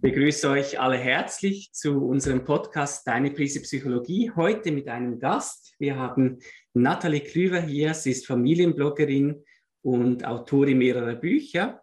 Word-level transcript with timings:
Ich 0.00 0.14
begrüße 0.14 0.48
euch 0.48 0.78
alle 0.78 0.96
herzlich 0.96 1.72
zu 1.72 2.06
unserem 2.06 2.44
Podcast 2.44 3.04
Deine 3.04 3.32
Prise 3.32 3.60
Psychologie. 3.62 4.30
Heute 4.30 4.70
mit 4.70 4.86
einem 4.86 5.18
Gast. 5.18 5.74
Wir 5.80 5.96
haben 5.96 6.38
Nathalie 6.72 7.20
Klüver 7.20 7.60
hier. 7.60 7.92
Sie 7.94 8.12
ist 8.12 8.24
Familienbloggerin 8.24 9.44
und 9.82 10.24
Autorin 10.24 10.78
mehrerer 10.78 11.16
Bücher. 11.16 11.82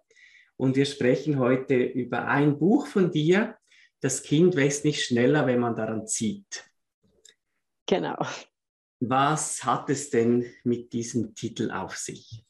Und 0.55 0.77
wir 0.77 0.85
sprechen 0.85 1.39
heute 1.39 1.75
über 1.75 2.25
ein 2.29 2.57
Buch 2.57 2.87
von 2.87 3.11
dir. 3.11 3.57
Das 3.99 4.23
Kind 4.23 4.55
wächst 4.55 4.85
nicht 4.85 5.03
schneller, 5.03 5.45
wenn 5.45 5.59
man 5.59 5.75
daran 5.75 6.07
zieht. 6.07 6.71
Genau. 7.85 8.25
Was 9.01 9.65
hat 9.65 9.89
es 9.89 10.09
denn 10.09 10.45
mit 10.63 10.93
diesem 10.93 11.35
Titel 11.35 11.69
auf 11.69 11.97
sich? 11.97 12.45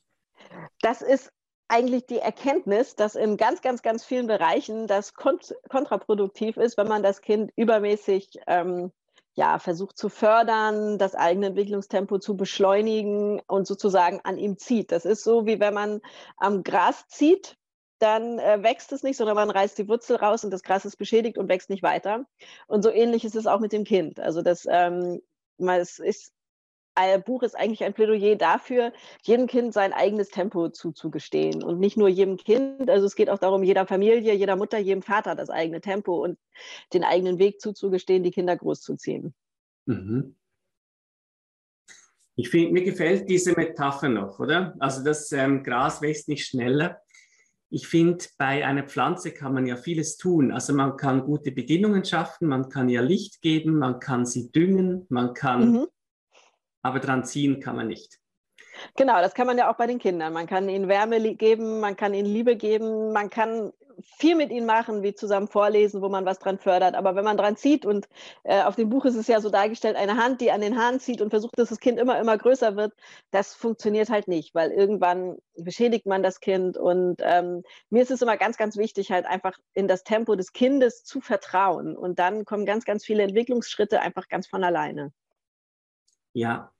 Das 0.81 1.01
ist 1.01 1.31
eigentlich 1.67 2.05
die 2.05 2.19
Erkenntnis, 2.19 2.95
dass 2.95 3.15
in 3.15 3.37
ganz, 3.37 3.61
ganz, 3.61 3.81
ganz 3.81 4.05
vielen 4.05 4.27
Bereichen 4.27 4.87
das 4.87 5.13
kont 5.13 5.55
kontraproduktiv 5.69 6.57
ist, 6.57 6.77
wenn 6.77 6.87
man 6.87 7.03
das 7.03 7.21
Kind 7.21 7.51
übermäßig 7.55 8.39
ähm, 8.47 8.91
ja, 9.33 9.59
versucht 9.59 9.97
zu 9.97 10.09
fördern, 10.09 10.97
das 10.97 11.13
eigene 11.13 11.47
Entwicklungstempo 11.47 12.19
zu 12.19 12.37
beschleunigen 12.37 13.41
und 13.47 13.67
sozusagen 13.67 14.21
an 14.23 14.37
ihm 14.37 14.57
zieht. 14.57 14.91
Das 14.91 15.05
ist 15.05 15.23
so, 15.23 15.45
wie 15.45 15.59
wenn 15.59 15.73
man 15.73 16.01
am 16.37 16.63
Gras 16.63 17.05
zieht, 17.09 17.57
dann 17.99 18.39
äh, 18.39 18.63
wächst 18.63 18.91
es 18.91 19.03
nicht, 19.03 19.17
sondern 19.17 19.35
man 19.35 19.49
reißt 19.49 19.77
die 19.77 19.87
Wurzel 19.87 20.17
raus 20.17 20.43
und 20.43 20.51
das 20.51 20.63
Gras 20.63 20.85
ist 20.85 20.97
beschädigt 20.97 21.37
und 21.37 21.49
wächst 21.49 21.69
nicht 21.69 21.83
weiter. 21.83 22.25
Und 22.67 22.83
so 22.83 22.89
ähnlich 22.89 23.25
ist 23.25 23.35
es 23.35 23.47
auch 23.47 23.59
mit 23.59 23.73
dem 23.73 23.83
Kind. 23.83 24.19
Also 24.19 24.41
das, 24.41 24.67
ähm, 24.69 25.21
es 25.57 25.99
ist 25.99 26.34
Buch 27.25 27.43
ist 27.43 27.55
eigentlich 27.55 27.83
ein 27.83 27.93
Plädoyer 27.93 28.35
dafür, 28.35 28.93
jedem 29.23 29.47
Kind 29.47 29.73
sein 29.73 29.93
eigenes 29.93 30.29
Tempo 30.29 30.69
zuzugestehen 30.69 31.63
und 31.63 31.79
nicht 31.79 31.97
nur 31.97 32.07
jedem 32.07 32.37
Kind. 32.37 32.89
Also 32.89 33.05
es 33.05 33.15
geht 33.15 33.29
auch 33.29 33.39
darum, 33.39 33.63
jeder 33.63 33.85
Familie, 33.85 34.33
jeder 34.33 34.55
Mutter, 34.55 34.77
jedem 34.77 35.01
Vater 35.01 35.35
das 35.35 35.49
eigene 35.49 35.81
Tempo 35.81 36.23
und 36.23 36.37
den 36.93 37.03
eigenen 37.03 37.37
Weg 37.37 37.59
zuzugestehen, 37.59 38.23
die 38.23 38.31
Kinder 38.31 38.55
großzuziehen. 38.55 39.33
Mhm. 39.85 40.35
Ich 42.37 42.49
finde, 42.49 42.73
mir 42.73 42.83
gefällt 42.83 43.29
diese 43.29 43.53
Metapher 43.53 44.09
noch, 44.09 44.39
oder? 44.39 44.75
Also 44.79 45.03
das 45.03 45.31
ähm, 45.31 45.63
Gras 45.63 46.01
wächst 46.01 46.27
nicht 46.27 46.45
schneller. 46.45 46.99
Ich 47.69 47.87
finde, 47.87 48.25
bei 48.37 48.65
einer 48.65 48.83
Pflanze 48.83 49.31
kann 49.31 49.53
man 49.53 49.65
ja 49.65 49.75
vieles 49.75 50.17
tun. 50.17 50.51
Also 50.51 50.73
man 50.73 50.97
kann 50.97 51.25
gute 51.25 51.51
Bedingungen 51.51 52.05
schaffen, 52.05 52.47
man 52.47 52.69
kann 52.69 52.89
ihr 52.89 53.01
Licht 53.01 53.41
geben, 53.41 53.79
man 53.79 53.99
kann 53.99 54.25
sie 54.25 54.51
düngen, 54.51 55.05
man 55.09 55.33
kann 55.33 55.71
mhm 55.71 55.87
aber 56.85 56.99
dran 56.99 57.23
ziehen 57.23 57.59
kann 57.59 57.75
man 57.75 57.87
nicht. 57.87 58.19
Genau, 58.95 59.19
das 59.19 59.33
kann 59.33 59.47
man 59.47 59.57
ja 59.57 59.71
auch 59.71 59.75
bei 59.75 59.87
den 59.87 59.97
Kindern. 59.97 60.33
Man 60.33 60.45
kann 60.45 60.69
ihnen 60.69 60.87
Wärme 60.87 61.19
geben, 61.33 61.79
man 61.79 61.95
kann 61.95 62.13
ihnen 62.13 62.27
Liebe 62.27 62.55
geben, 62.55 63.11
man 63.11 63.31
kann 63.31 63.71
viel 64.17 64.35
mit 64.35 64.51
ihnen 64.51 64.67
machen, 64.67 65.01
wie 65.01 65.15
zusammen 65.15 65.47
vorlesen, 65.47 66.03
wo 66.03 66.09
man 66.09 66.25
was 66.25 66.37
dran 66.37 66.59
fördert. 66.59 66.93
Aber 66.93 67.15
wenn 67.15 67.23
man 67.23 67.37
dran 67.37 67.55
zieht 67.55 67.87
und 67.87 68.07
äh, 68.43 68.61
auf 68.61 68.75
dem 68.75 68.89
Buch 68.89 69.05
ist 69.05 69.15
es 69.15 69.27
ja 69.27 69.41
so 69.41 69.49
dargestellt, 69.49 69.95
eine 69.95 70.17
Hand, 70.17 70.41
die 70.41 70.51
an 70.51 70.61
den 70.61 70.77
Haaren 70.77 70.99
zieht 70.99 71.21
und 71.21 71.31
versucht, 71.31 71.57
dass 71.57 71.69
das 71.69 71.79
Kind 71.79 71.97
immer, 71.97 72.19
immer 72.19 72.37
größer 72.37 72.75
wird, 72.75 72.93
das 73.31 73.55
funktioniert 73.55 74.09
halt 74.09 74.27
nicht, 74.27 74.53
weil 74.53 74.69
irgendwann 74.69 75.37
beschädigt 75.55 76.05
man 76.05 76.21
das 76.21 76.39
Kind. 76.39 76.77
Und 76.77 77.15
ähm, 77.21 77.63
mir 77.89 78.03
ist 78.03 78.11
es 78.11 78.21
immer 78.21 78.37
ganz, 78.37 78.57
ganz 78.57 78.77
wichtig, 78.77 79.11
halt 79.11 79.25
einfach 79.25 79.57
in 79.73 79.87
das 79.87 80.03
Tempo 80.03 80.35
des 80.35 80.51
Kindes 80.51 81.03
zu 81.03 81.19
vertrauen. 81.19 81.97
Und 81.97 82.19
dann 82.19 82.45
kommen 82.45 82.67
ganz, 82.67 82.85
ganz 82.85 83.03
viele 83.05 83.23
Entwicklungsschritte 83.23 84.01
einfach 84.01 84.27
ganz 84.27 84.45
von 84.45 84.63
alleine. 84.63 85.13
Ja, 86.33 86.74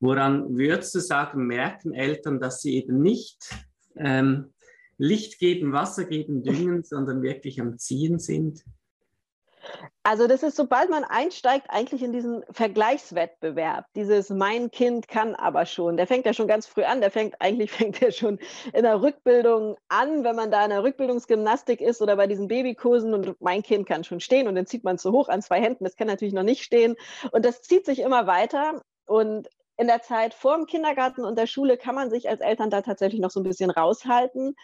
Woran 0.00 0.56
würdest 0.56 0.94
du 0.94 1.00
sagen, 1.00 1.46
merken 1.46 1.92
Eltern, 1.92 2.40
dass 2.40 2.62
sie 2.62 2.76
eben 2.76 3.00
nicht 3.02 3.54
ähm, 3.96 4.52
Licht 4.96 5.38
geben, 5.38 5.72
Wasser 5.72 6.04
geben, 6.04 6.42
düngen, 6.42 6.82
sondern 6.84 7.22
wirklich 7.22 7.60
am 7.60 7.78
Ziehen 7.78 8.18
sind? 8.18 8.64
Also 10.02 10.26
das 10.26 10.42
ist, 10.42 10.56
sobald 10.56 10.88
man 10.88 11.04
einsteigt, 11.04 11.66
eigentlich 11.68 12.02
in 12.02 12.12
diesen 12.12 12.42
Vergleichswettbewerb, 12.50 13.84
dieses 13.94 14.30
mein 14.30 14.70
Kind 14.70 15.06
kann 15.06 15.34
aber 15.34 15.66
schon, 15.66 15.98
der 15.98 16.06
fängt 16.06 16.24
ja 16.24 16.32
schon 16.32 16.48
ganz 16.48 16.66
früh 16.66 16.84
an, 16.84 17.02
der 17.02 17.10
fängt, 17.10 17.34
eigentlich 17.40 17.70
fängt 17.70 18.00
er 18.00 18.10
schon 18.10 18.38
in 18.72 18.82
der 18.84 19.02
Rückbildung 19.02 19.76
an, 19.88 20.24
wenn 20.24 20.36
man 20.36 20.50
da 20.50 20.64
in 20.64 20.70
der 20.70 20.82
Rückbildungsgymnastik 20.82 21.82
ist 21.82 22.00
oder 22.00 22.16
bei 22.16 22.26
diesen 22.26 22.48
Babykursen 22.48 23.12
und 23.12 23.38
mein 23.40 23.62
Kind 23.62 23.86
kann 23.86 24.04
schon 24.04 24.20
stehen 24.20 24.48
und 24.48 24.54
dann 24.54 24.66
zieht 24.66 24.84
man 24.84 24.96
zu 24.96 25.12
hoch 25.12 25.28
an 25.28 25.42
zwei 25.42 25.60
Händen, 25.60 25.84
das 25.84 25.96
kann 25.96 26.06
natürlich 26.06 26.34
noch 26.34 26.42
nicht 26.42 26.62
stehen. 26.62 26.96
Und 27.32 27.44
das 27.44 27.60
zieht 27.60 27.84
sich 27.84 28.00
immer 28.00 28.26
weiter. 28.26 28.80
Und 29.04 29.48
in 29.80 29.86
der 29.86 30.02
Zeit 30.02 30.34
vor 30.34 30.56
dem 30.56 30.66
Kindergarten 30.66 31.24
und 31.24 31.38
der 31.38 31.46
Schule 31.46 31.78
kann 31.78 31.94
man 31.94 32.10
sich 32.10 32.28
als 32.28 32.42
Eltern 32.42 32.68
da 32.68 32.82
tatsächlich 32.82 33.18
noch 33.18 33.30
so 33.30 33.40
ein 33.40 33.44
bisschen 33.44 33.70
raushalten. 33.70 34.54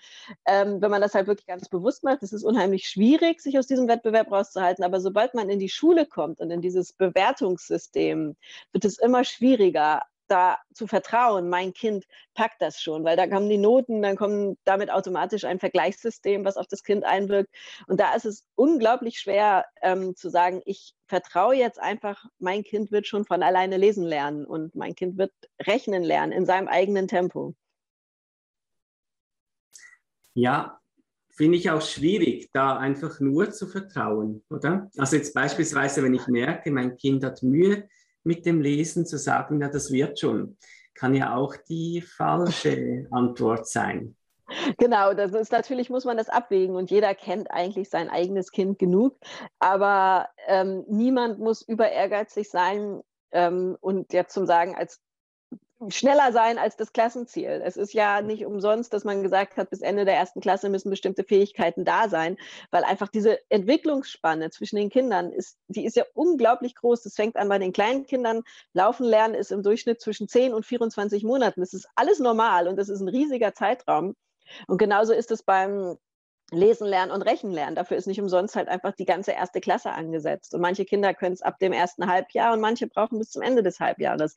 Ähm, 0.45 0.83
wenn 0.83 0.91
man 0.91 1.01
das 1.01 1.15
halt 1.15 1.27
wirklich 1.27 1.47
ganz 1.47 1.71
bewusst 1.71 2.05
macht, 2.05 2.23
es 2.23 2.35
ist 2.35 2.45
unheimlich 2.45 2.87
schwierig, 2.87 3.41
sich 3.41 3.59
aus 3.59 3.67
diesem 3.67 3.89
Wettbewerb 3.89 4.31
rauszuhalten. 4.31 4.85
Aber 4.85 5.01
sobald 5.01 5.33
man 5.33 5.49
in 5.49 5.59
die 5.59 5.71
Schule 5.71 6.05
kommt 6.05 6.39
und 6.41 6.51
in 6.51 6.61
dieses 6.61 6.93
Bewertungssystem, 6.93 8.37
wird 8.73 8.85
es 8.85 8.99
immer 8.99 9.25
schwieriger, 9.25 10.03
da 10.29 10.59
zu 10.75 10.87
vertrauen, 10.87 11.49
mein 11.49 11.73
Kind 11.73 12.05
packt 12.35 12.61
das 12.61 12.81
schon, 12.81 13.05
weil 13.05 13.17
da 13.17 13.27
kommen 13.27 13.49
die 13.49 13.59
Noten, 13.59 14.03
dann 14.03 14.17
kommt 14.17 14.59
damit 14.65 14.91
automatisch 14.91 15.45
ein 15.45 15.59
Vergleichssystem, 15.59 16.45
was 16.45 16.57
auf 16.57 16.67
das 16.67 16.83
Kind 16.83 17.05
einwirkt. 17.05 17.55
Und 17.87 18.01
da 18.01 18.15
ist 18.15 18.27
es 18.27 18.45
unglaublich 18.55 19.19
schwer 19.19 19.67
ähm, 19.83 20.17
zu 20.17 20.29
sagen, 20.29 20.63
ich 20.65 20.95
vertraue 21.07 21.55
jetzt 21.55 21.81
einfach, 21.81 22.25
mein 22.39 22.63
Kind 22.63 22.93
wird 22.93 23.07
schon 23.07 23.25
von 23.25 23.43
alleine 23.43 23.77
lesen 23.77 24.05
lernen 24.05 24.45
und 24.45 24.75
mein 24.75 24.95
Kind 24.95 25.19
wird 25.19 25.33
rechnen 25.63 26.03
lernen 26.03 26.33
in 26.33 26.47
seinem 26.47 26.69
eigenen 26.69 27.09
Tempo. 27.09 27.55
Ja, 30.35 30.81
finde 31.31 31.59
ich 31.59 31.71
auch 31.71 31.83
schwierig, 31.83 32.51
da 32.53 32.79
einfach 32.79 33.21
nur 33.21 33.51
zu 33.51 33.67
vertrauen, 33.67 34.43
oder? 34.51 34.91
Also 34.97 35.17
jetzt 35.17 35.35
beispielsweise, 35.35 36.03
wenn 36.03 36.15
ich 36.15 36.27
merke, 36.29 36.71
mein 36.71 36.97
Kind 36.97 37.25
hat 37.25 37.43
Mühe, 37.43 37.89
mit 38.27 38.45
dem 38.45 38.61
Lesen 38.61 39.07
zu 39.07 39.19
sagen, 39.19 39.61
ja, 39.61 39.69
das 39.69 39.91
wird 39.91 40.19
schon, 40.19 40.59
kann 40.95 41.15
ja 41.15 41.35
auch 41.35 41.55
die 41.69 42.03
falsche 42.03 43.07
Antwort 43.11 43.69
sein. 43.69 44.17
Genau, 44.79 45.13
das 45.13 45.33
ist 45.33 45.51
natürlich, 45.51 45.91
muss 45.91 46.05
man 46.05 46.17
das 46.17 46.29
abwägen 46.29 46.77
und 46.77 46.91
jeder 46.91 47.15
kennt 47.15 47.51
eigentlich 47.51 47.91
sein 47.91 48.09
eigenes 48.09 48.53
Kind 48.53 48.79
genug, 48.79 49.19
aber 49.59 50.29
ähm, 50.47 50.85
niemand 50.89 51.41
muss 51.41 51.63
über 51.63 51.91
ehrgeizig 51.91 52.49
sein 52.49 53.01
ähm, 53.33 53.77
und 53.81 54.13
jetzt 54.13 54.33
zum 54.35 54.47
Sagen, 54.47 54.77
als 54.77 55.01
schneller 55.89 56.33
sein 56.33 56.59
als 56.59 56.77
das 56.77 56.93
Klassenziel. 56.93 57.63
Es 57.65 57.77
ist 57.77 57.93
ja 57.93 58.23
nicht 58.23 58.47
umsonst, 58.47 58.93
dass 58.93 59.05
man 59.05 59.23
gesagt 59.23 59.57
hat, 59.57 59.71
bis 59.71 59.83
Ende 59.83 60.05
der 60.05 60.15
ersten 60.15 60.41
Klasse 60.41 60.69
müssen 60.69 60.91
bestimmte 60.91 61.25
Fähigkeiten 61.25 61.85
da 61.85 62.09
sein, 62.09 62.37
weil 62.71 62.85
einfach 62.85 63.09
diese 63.09 63.39
Entwicklungsspanne 63.51 64.51
zwischen 64.51 64.77
den 64.77 64.91
Kindern 64.91 65.33
ist, 65.33 65.59
die 65.69 65.85
ist 65.85 65.97
ja 65.97 66.05
unglaublich 66.15 66.75
groß. 66.75 67.03
Das 67.03 67.15
fängt 67.15 67.37
an 67.37 67.49
bei 67.49 67.59
den 67.59 67.73
kleinen 67.73 68.07
Kindern. 68.07 68.43
Laufen 68.73 69.05
lernen 69.05 69.35
ist 69.35 69.53
im 69.53 69.63
Durchschnitt 69.63 70.01
zwischen 70.01 70.29
10 70.29 70.55
und 70.55 70.65
24 70.65 71.25
Monaten. 71.25 71.61
Das 71.61 71.75
ist 71.75 71.89
alles 71.95 72.21
normal 72.21 72.69
und 72.69 72.77
das 72.77 72.89
ist 72.89 73.01
ein 73.01 73.09
riesiger 73.09 73.55
Zeitraum. 73.55 74.15
Und 74.67 74.79
genauso 74.79 75.13
ist 75.13 75.31
es 75.31 75.43
beim 75.43 75.99
Lesen 76.51 76.87
lernen 76.87 77.11
und 77.11 77.23
Rechnen 77.23 77.53
lernen. 77.53 77.75
Dafür 77.75 77.97
ist 77.97 78.07
nicht 78.07 78.21
umsonst 78.21 78.55
halt 78.55 78.69
einfach 78.69 78.93
die 78.93 79.05
ganze 79.05 79.33
erste 79.33 79.61
Klasse 79.61 79.93
angesetzt. 79.93 80.55
Und 80.55 80.61
manche 80.61 80.85
Kinder 80.85 81.13
können 81.13 81.33
es 81.33 81.43
ab 81.43 81.59
dem 81.59 81.73
ersten 81.73 82.07
Halbjahr 82.07 82.53
und 82.53 82.61
manche 82.61 82.87
brauchen 82.87 83.19
bis 83.19 83.31
zum 83.31 83.43
Ende 83.43 83.63
des 83.63 83.81
Halbjahres. 83.81 84.37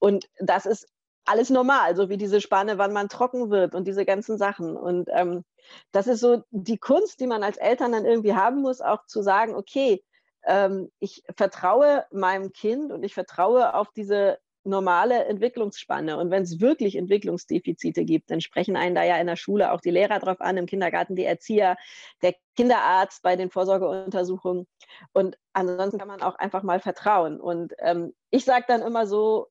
Und 0.00 0.28
das 0.38 0.66
ist 0.66 0.88
alles 1.24 1.50
normal, 1.50 1.96
so 1.96 2.08
wie 2.08 2.16
diese 2.16 2.40
Spanne, 2.40 2.76
wann 2.78 2.92
man 2.92 3.08
trocken 3.08 3.50
wird 3.50 3.74
und 3.74 3.86
diese 3.86 4.04
ganzen 4.04 4.36
Sachen. 4.36 4.76
Und 4.76 5.08
ähm, 5.12 5.44
das 5.92 6.06
ist 6.06 6.20
so 6.20 6.42
die 6.50 6.78
Kunst, 6.78 7.20
die 7.20 7.26
man 7.26 7.42
als 7.42 7.56
Eltern 7.56 7.92
dann 7.92 8.04
irgendwie 8.04 8.34
haben 8.34 8.60
muss, 8.60 8.80
auch 8.80 9.06
zu 9.06 9.22
sagen, 9.22 9.54
okay, 9.54 10.02
ähm, 10.44 10.90
ich 10.98 11.22
vertraue 11.36 12.04
meinem 12.10 12.52
Kind 12.52 12.92
und 12.92 13.02
ich 13.04 13.14
vertraue 13.14 13.74
auf 13.74 13.90
diese 13.92 14.38
normale 14.64 15.24
Entwicklungsspanne. 15.26 16.16
Und 16.16 16.30
wenn 16.30 16.42
es 16.42 16.60
wirklich 16.60 16.96
Entwicklungsdefizite 16.96 18.04
gibt, 18.04 18.30
dann 18.30 18.40
sprechen 18.40 18.76
einen 18.76 18.94
da 18.94 19.04
ja 19.04 19.18
in 19.18 19.26
der 19.26 19.36
Schule 19.36 19.72
auch 19.72 19.80
die 19.80 19.90
Lehrer 19.90 20.18
drauf 20.18 20.40
an, 20.40 20.56
im 20.56 20.66
Kindergarten 20.66 21.16
die 21.16 21.24
Erzieher, 21.24 21.76
der 22.22 22.34
Kinderarzt 22.56 23.22
bei 23.22 23.36
den 23.36 23.50
Vorsorgeuntersuchungen. 23.50 24.66
Und 25.12 25.38
ansonsten 25.52 25.98
kann 25.98 26.08
man 26.08 26.22
auch 26.22 26.36
einfach 26.36 26.62
mal 26.62 26.80
vertrauen. 26.80 27.40
Und 27.40 27.74
ähm, 27.78 28.14
ich 28.30 28.44
sage 28.44 28.64
dann 28.66 28.82
immer 28.82 29.06
so, 29.06 29.48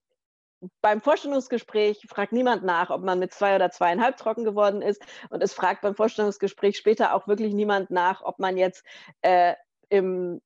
beim 0.82 1.02
Vorstellungsgespräch 1.02 2.06
fragt 2.08 2.32
niemand 2.32 2.64
nach, 2.64 2.90
ob 2.90 3.04
man 3.04 3.20
mit 3.20 3.34
zwei 3.34 3.56
oder 3.56 3.70
zweieinhalb 3.70 4.18
trocken 4.18 4.44
geworden 4.44 4.82
ist. 4.82 5.02
Und 5.30 5.44
es 5.44 5.54
fragt 5.54 5.82
beim 5.82 5.96
Vorstellungsgespräch 5.96 6.78
später 6.78 7.14
auch 7.14 7.28
wirklich 7.28 7.54
niemand 7.54 7.92
nach, 7.92 8.22
ob 8.24 8.40
man 8.40 8.58
jetzt 8.58 8.84
äh, 9.22 9.56
im 9.90 10.42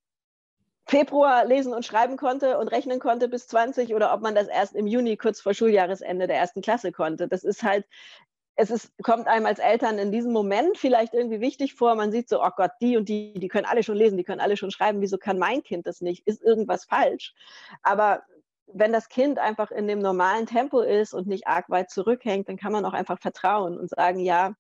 Februar 0.88 1.46
lesen 1.46 1.74
und 1.74 1.86
schreiben 1.86 2.18
konnte 2.18 2.58
und 2.58 2.70
rechnen 2.70 3.00
konnte 3.00 3.28
bis 3.28 3.48
20 3.48 3.94
oder 3.94 4.14
ob 4.14 4.22
man 4.22 4.36
das 4.36 4.48
erst 4.48 4.76
im 4.76 4.88
Juni 4.88 5.18
kurz 5.18 5.42
vor 5.42 5.54
Schuljahresende 5.54 6.28
der 6.28 6.38
ersten 6.38 6.62
Klasse 6.62 6.92
konnte. 6.92 7.28
Das 7.28 7.44
ist 7.44 7.64
halt, 7.64 7.86
es 8.56 8.72
ist, 8.72 8.92
kommt 9.04 9.28
einem 9.28 9.46
als 9.46 9.60
Eltern 9.60 10.00
in 10.00 10.12
diesem 10.12 10.32
Moment 10.32 10.78
vielleicht 10.78 11.14
irgendwie 11.14 11.42
wichtig 11.42 11.76
vor. 11.76 11.96
Man 11.96 12.12
sieht 12.12 12.30
so, 12.30 12.42
oh 12.44 12.50
Gott, 12.56 12.72
die 12.82 12.98
und 12.98 13.10
die, 13.10 13.34
die 13.34 13.50
können 13.50 13.66
alle 13.66 13.84
schon 13.84 13.98
lesen, 13.98 14.18
die 14.18 14.24
können 14.24 14.42
alle 14.42 14.58
schon 14.58 14.72
schreiben. 14.72 15.02
Wieso 15.02 15.18
kann 15.18 15.38
mein 15.38 15.62
Kind 15.62 15.86
das 15.86 16.02
nicht? 16.02 16.26
Ist 16.26 16.42
irgendwas 16.42 16.86
falsch? 16.86 17.36
Aber 17.84 18.24
wenn 18.66 18.94
das 18.94 19.10
Kind 19.10 19.40
einfach 19.40 19.72
in 19.72 19.88
dem 19.88 20.00
normalen 20.00 20.46
Tempo 20.46 20.80
ist 20.80 21.14
und 21.14 21.28
nicht 21.28 21.48
arg 21.48 21.70
weit 21.70 21.90
zurückhängt, 21.90 22.50
dann 22.50 22.58
kann 22.58 22.72
man 22.72 22.86
auch 22.86 22.94
einfach 22.94 23.20
vertrauen 23.20 23.78
und 23.78 23.90
sagen, 23.90 24.20
ja, 24.20 24.56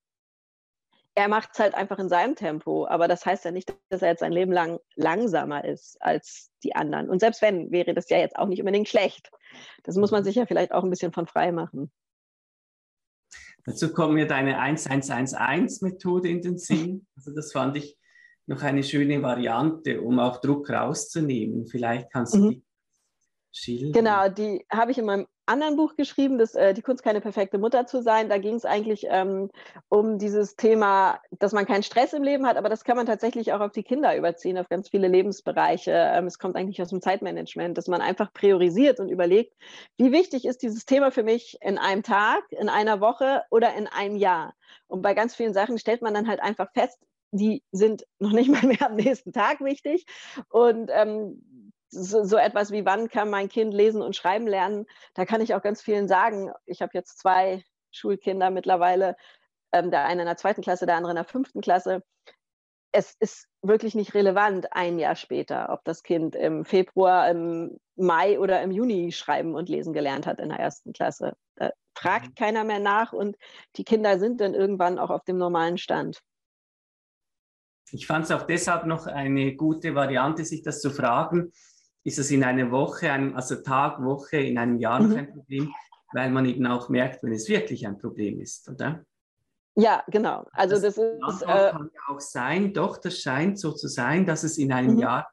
er 1.17 1.29
macht 1.29 1.49
es 1.53 1.59
halt 1.59 1.73
einfach 1.73 1.97
in 1.97 2.09
seinem 2.09 2.35
Tempo. 2.35 2.85
Aber 2.85 3.07
das 3.07 3.25
heißt 3.25 3.43
ja 3.43 3.49
nicht, 3.49 3.75
dass 3.89 4.03
er 4.03 4.09
jetzt 4.09 4.19
sein 4.19 4.31
Leben 4.31 4.51
lang 4.51 4.79
langsamer 4.95 5.65
ist 5.65 5.99
als 5.99 6.51
die 6.63 6.75
anderen. 6.75 7.09
Und 7.09 7.21
selbst 7.21 7.41
wenn, 7.41 7.71
wäre 7.71 7.95
das 7.95 8.07
ja 8.09 8.19
jetzt 8.19 8.37
auch 8.37 8.45
nicht 8.45 8.59
unbedingt 8.59 8.87
schlecht. 8.87 9.31
Das 9.83 9.95
muss 9.95 10.11
man 10.11 10.23
sich 10.23 10.35
ja 10.35 10.45
vielleicht 10.45 10.71
auch 10.73 10.83
ein 10.83 10.91
bisschen 10.91 11.11
von 11.11 11.25
frei 11.25 11.51
machen. 11.51 11.91
Dazu 13.65 13.91
kommt 13.91 14.13
mir 14.13 14.27
deine 14.27 14.61
1111-Methode 14.61 16.29
in 16.29 16.43
den 16.43 16.59
Sinn. 16.59 17.07
Also 17.15 17.33
das 17.33 17.51
fand 17.51 17.77
ich 17.77 17.97
noch 18.45 18.61
eine 18.61 18.83
schöne 18.83 19.19
Variante, 19.23 19.99
um 20.01 20.19
auch 20.19 20.39
Druck 20.39 20.69
rauszunehmen. 20.69 21.65
Vielleicht 21.65 22.11
kannst 22.13 22.35
du 22.35 22.37
mhm. 22.37 22.49
die 22.51 22.65
schildern. 23.51 23.91
Genau, 23.91 24.29
die 24.29 24.63
habe 24.71 24.91
ich 24.91 24.99
in 24.99 25.05
meinem 25.05 25.27
anderen 25.47 25.75
Buch 25.75 25.95
geschrieben, 25.95 26.37
das, 26.37 26.55
äh, 26.55 26.73
Die 26.73 26.81
Kunst, 26.81 27.03
keine 27.03 27.21
perfekte 27.21 27.57
Mutter 27.57 27.85
zu 27.85 28.01
sein. 28.01 28.29
Da 28.29 28.37
ging 28.37 28.55
es 28.55 28.65
eigentlich 28.65 29.07
ähm, 29.09 29.49
um 29.89 30.17
dieses 30.17 30.55
Thema, 30.55 31.19
dass 31.31 31.53
man 31.53 31.65
keinen 31.65 31.83
Stress 31.83 32.13
im 32.13 32.23
Leben 32.23 32.45
hat, 32.45 32.57
aber 32.57 32.69
das 32.69 32.83
kann 32.83 32.97
man 32.97 33.05
tatsächlich 33.05 33.53
auch 33.53 33.59
auf 33.59 33.71
die 33.71 33.83
Kinder 33.83 34.15
überziehen, 34.15 34.57
auf 34.57 34.69
ganz 34.69 34.89
viele 34.89 35.07
Lebensbereiche. 35.07 35.91
Ähm, 35.91 36.27
es 36.27 36.39
kommt 36.39 36.55
eigentlich 36.55 36.81
aus 36.81 36.89
dem 36.89 37.01
Zeitmanagement, 37.01 37.77
dass 37.77 37.87
man 37.87 38.01
einfach 38.01 38.31
priorisiert 38.33 38.99
und 38.99 39.09
überlegt, 39.09 39.53
wie 39.97 40.11
wichtig 40.11 40.45
ist 40.45 40.61
dieses 40.61 40.85
Thema 40.85 41.11
für 41.11 41.23
mich 41.23 41.57
in 41.61 41.77
einem 41.77 42.03
Tag, 42.03 42.43
in 42.51 42.69
einer 42.69 43.01
Woche 43.01 43.43
oder 43.49 43.73
in 43.75 43.87
einem 43.87 44.15
Jahr. 44.15 44.53
Und 44.87 45.01
bei 45.01 45.13
ganz 45.13 45.35
vielen 45.35 45.53
Sachen 45.53 45.79
stellt 45.79 46.01
man 46.01 46.13
dann 46.13 46.27
halt 46.27 46.41
einfach 46.41 46.71
fest, 46.73 46.99
die 47.31 47.63
sind 47.71 48.05
noch 48.19 48.31
nicht 48.31 48.49
mal 48.49 48.65
mehr 48.65 48.85
am 48.85 48.95
nächsten 48.95 49.33
Tag 49.33 49.61
wichtig. 49.61 50.05
Und 50.49 50.89
ähm, 50.93 51.41
so, 51.89 52.23
so, 52.23 52.37
etwas 52.37 52.71
wie, 52.71 52.85
wann 52.85 53.09
kann 53.09 53.29
mein 53.29 53.49
Kind 53.49 53.73
lesen 53.73 54.01
und 54.01 54.15
schreiben 54.15 54.47
lernen, 54.47 54.85
da 55.13 55.25
kann 55.25 55.41
ich 55.41 55.53
auch 55.53 55.61
ganz 55.61 55.81
vielen 55.81 56.07
sagen. 56.07 56.51
Ich 56.65 56.81
habe 56.81 56.91
jetzt 56.93 57.19
zwei 57.19 57.63
Schulkinder 57.91 58.49
mittlerweile, 58.49 59.15
ähm, 59.71 59.91
der 59.91 60.05
eine 60.05 60.21
in 60.21 60.27
der 60.27 60.37
zweiten 60.37 60.61
Klasse, 60.61 60.85
der 60.85 60.95
andere 60.95 61.11
in 61.11 61.17
der 61.17 61.25
fünften 61.25 61.61
Klasse. 61.61 62.03
Es 62.91 63.15
ist 63.19 63.47
wirklich 63.61 63.95
nicht 63.95 64.13
relevant 64.13 64.73
ein 64.73 64.97
Jahr 64.97 65.15
später, 65.15 65.69
ob 65.71 65.83
das 65.83 66.03
Kind 66.03 66.35
im 66.35 66.65
Februar, 66.65 67.29
im 67.29 67.77
Mai 67.95 68.39
oder 68.39 68.61
im 68.61 68.71
Juni 68.71 69.11
schreiben 69.11 69.55
und 69.55 69.69
lesen 69.69 69.93
gelernt 69.93 70.25
hat 70.25 70.39
in 70.39 70.49
der 70.49 70.59
ersten 70.59 70.93
Klasse. 70.93 71.35
Da 71.55 71.71
fragt 71.95 72.29
mhm. 72.29 72.35
keiner 72.35 72.63
mehr 72.63 72.79
nach 72.79 73.13
und 73.13 73.37
die 73.75 73.83
Kinder 73.83 74.19
sind 74.19 74.41
dann 74.41 74.53
irgendwann 74.53 74.99
auch 74.99 75.09
auf 75.09 75.23
dem 75.23 75.37
normalen 75.37 75.77
Stand. 75.77 76.21
Ich 77.91 78.05
fand 78.05 78.25
es 78.25 78.31
auch 78.31 78.43
deshalb 78.43 78.85
noch 78.85 79.07
eine 79.07 79.55
gute 79.55 79.95
Variante, 79.95 80.43
sich 80.43 80.61
das 80.61 80.81
zu 80.81 80.89
fragen, 80.89 81.53
ist 82.07 82.19
es 82.19 82.31
in 82.31 82.41
einer 82.41 82.71
Woche, 82.71 83.11
einem, 83.11 83.35
also 83.35 83.57
Tag, 83.57 84.01
Woche, 84.01 84.37
in 84.37 84.57
einem 84.57 84.79
Jahr 84.79 85.01
noch 85.01 85.09
mhm. 85.09 85.17
ein 85.17 85.33
Problem, 85.33 85.73
weil 86.13 86.31
man 86.31 86.45
eben 86.45 86.65
auch 86.65 86.87
merkt, 86.87 87.21
wenn 87.21 87.33
es 87.33 87.49
wirklich 87.49 87.85
ein 87.85 87.97
Problem 87.97 88.39
ist, 88.39 88.69
oder? 88.69 89.03
Ja, 89.75 90.05
genau. 90.07 90.45
Also 90.53 90.75
das, 90.75 90.95
das 90.95 90.97
ist. 90.97 91.41
Äh, 91.41 91.45
kann 91.45 91.91
ja 91.93 92.15
auch 92.15 92.21
sein, 92.21 92.73
doch, 92.73 92.95
das 92.97 93.19
scheint 93.19 93.59
so 93.59 93.73
zu 93.73 93.89
sein, 93.89 94.25
dass 94.25 94.45
es 94.45 94.57
in 94.57 94.71
einem 94.71 94.93
mhm. 94.93 94.99
Jahr 94.99 95.29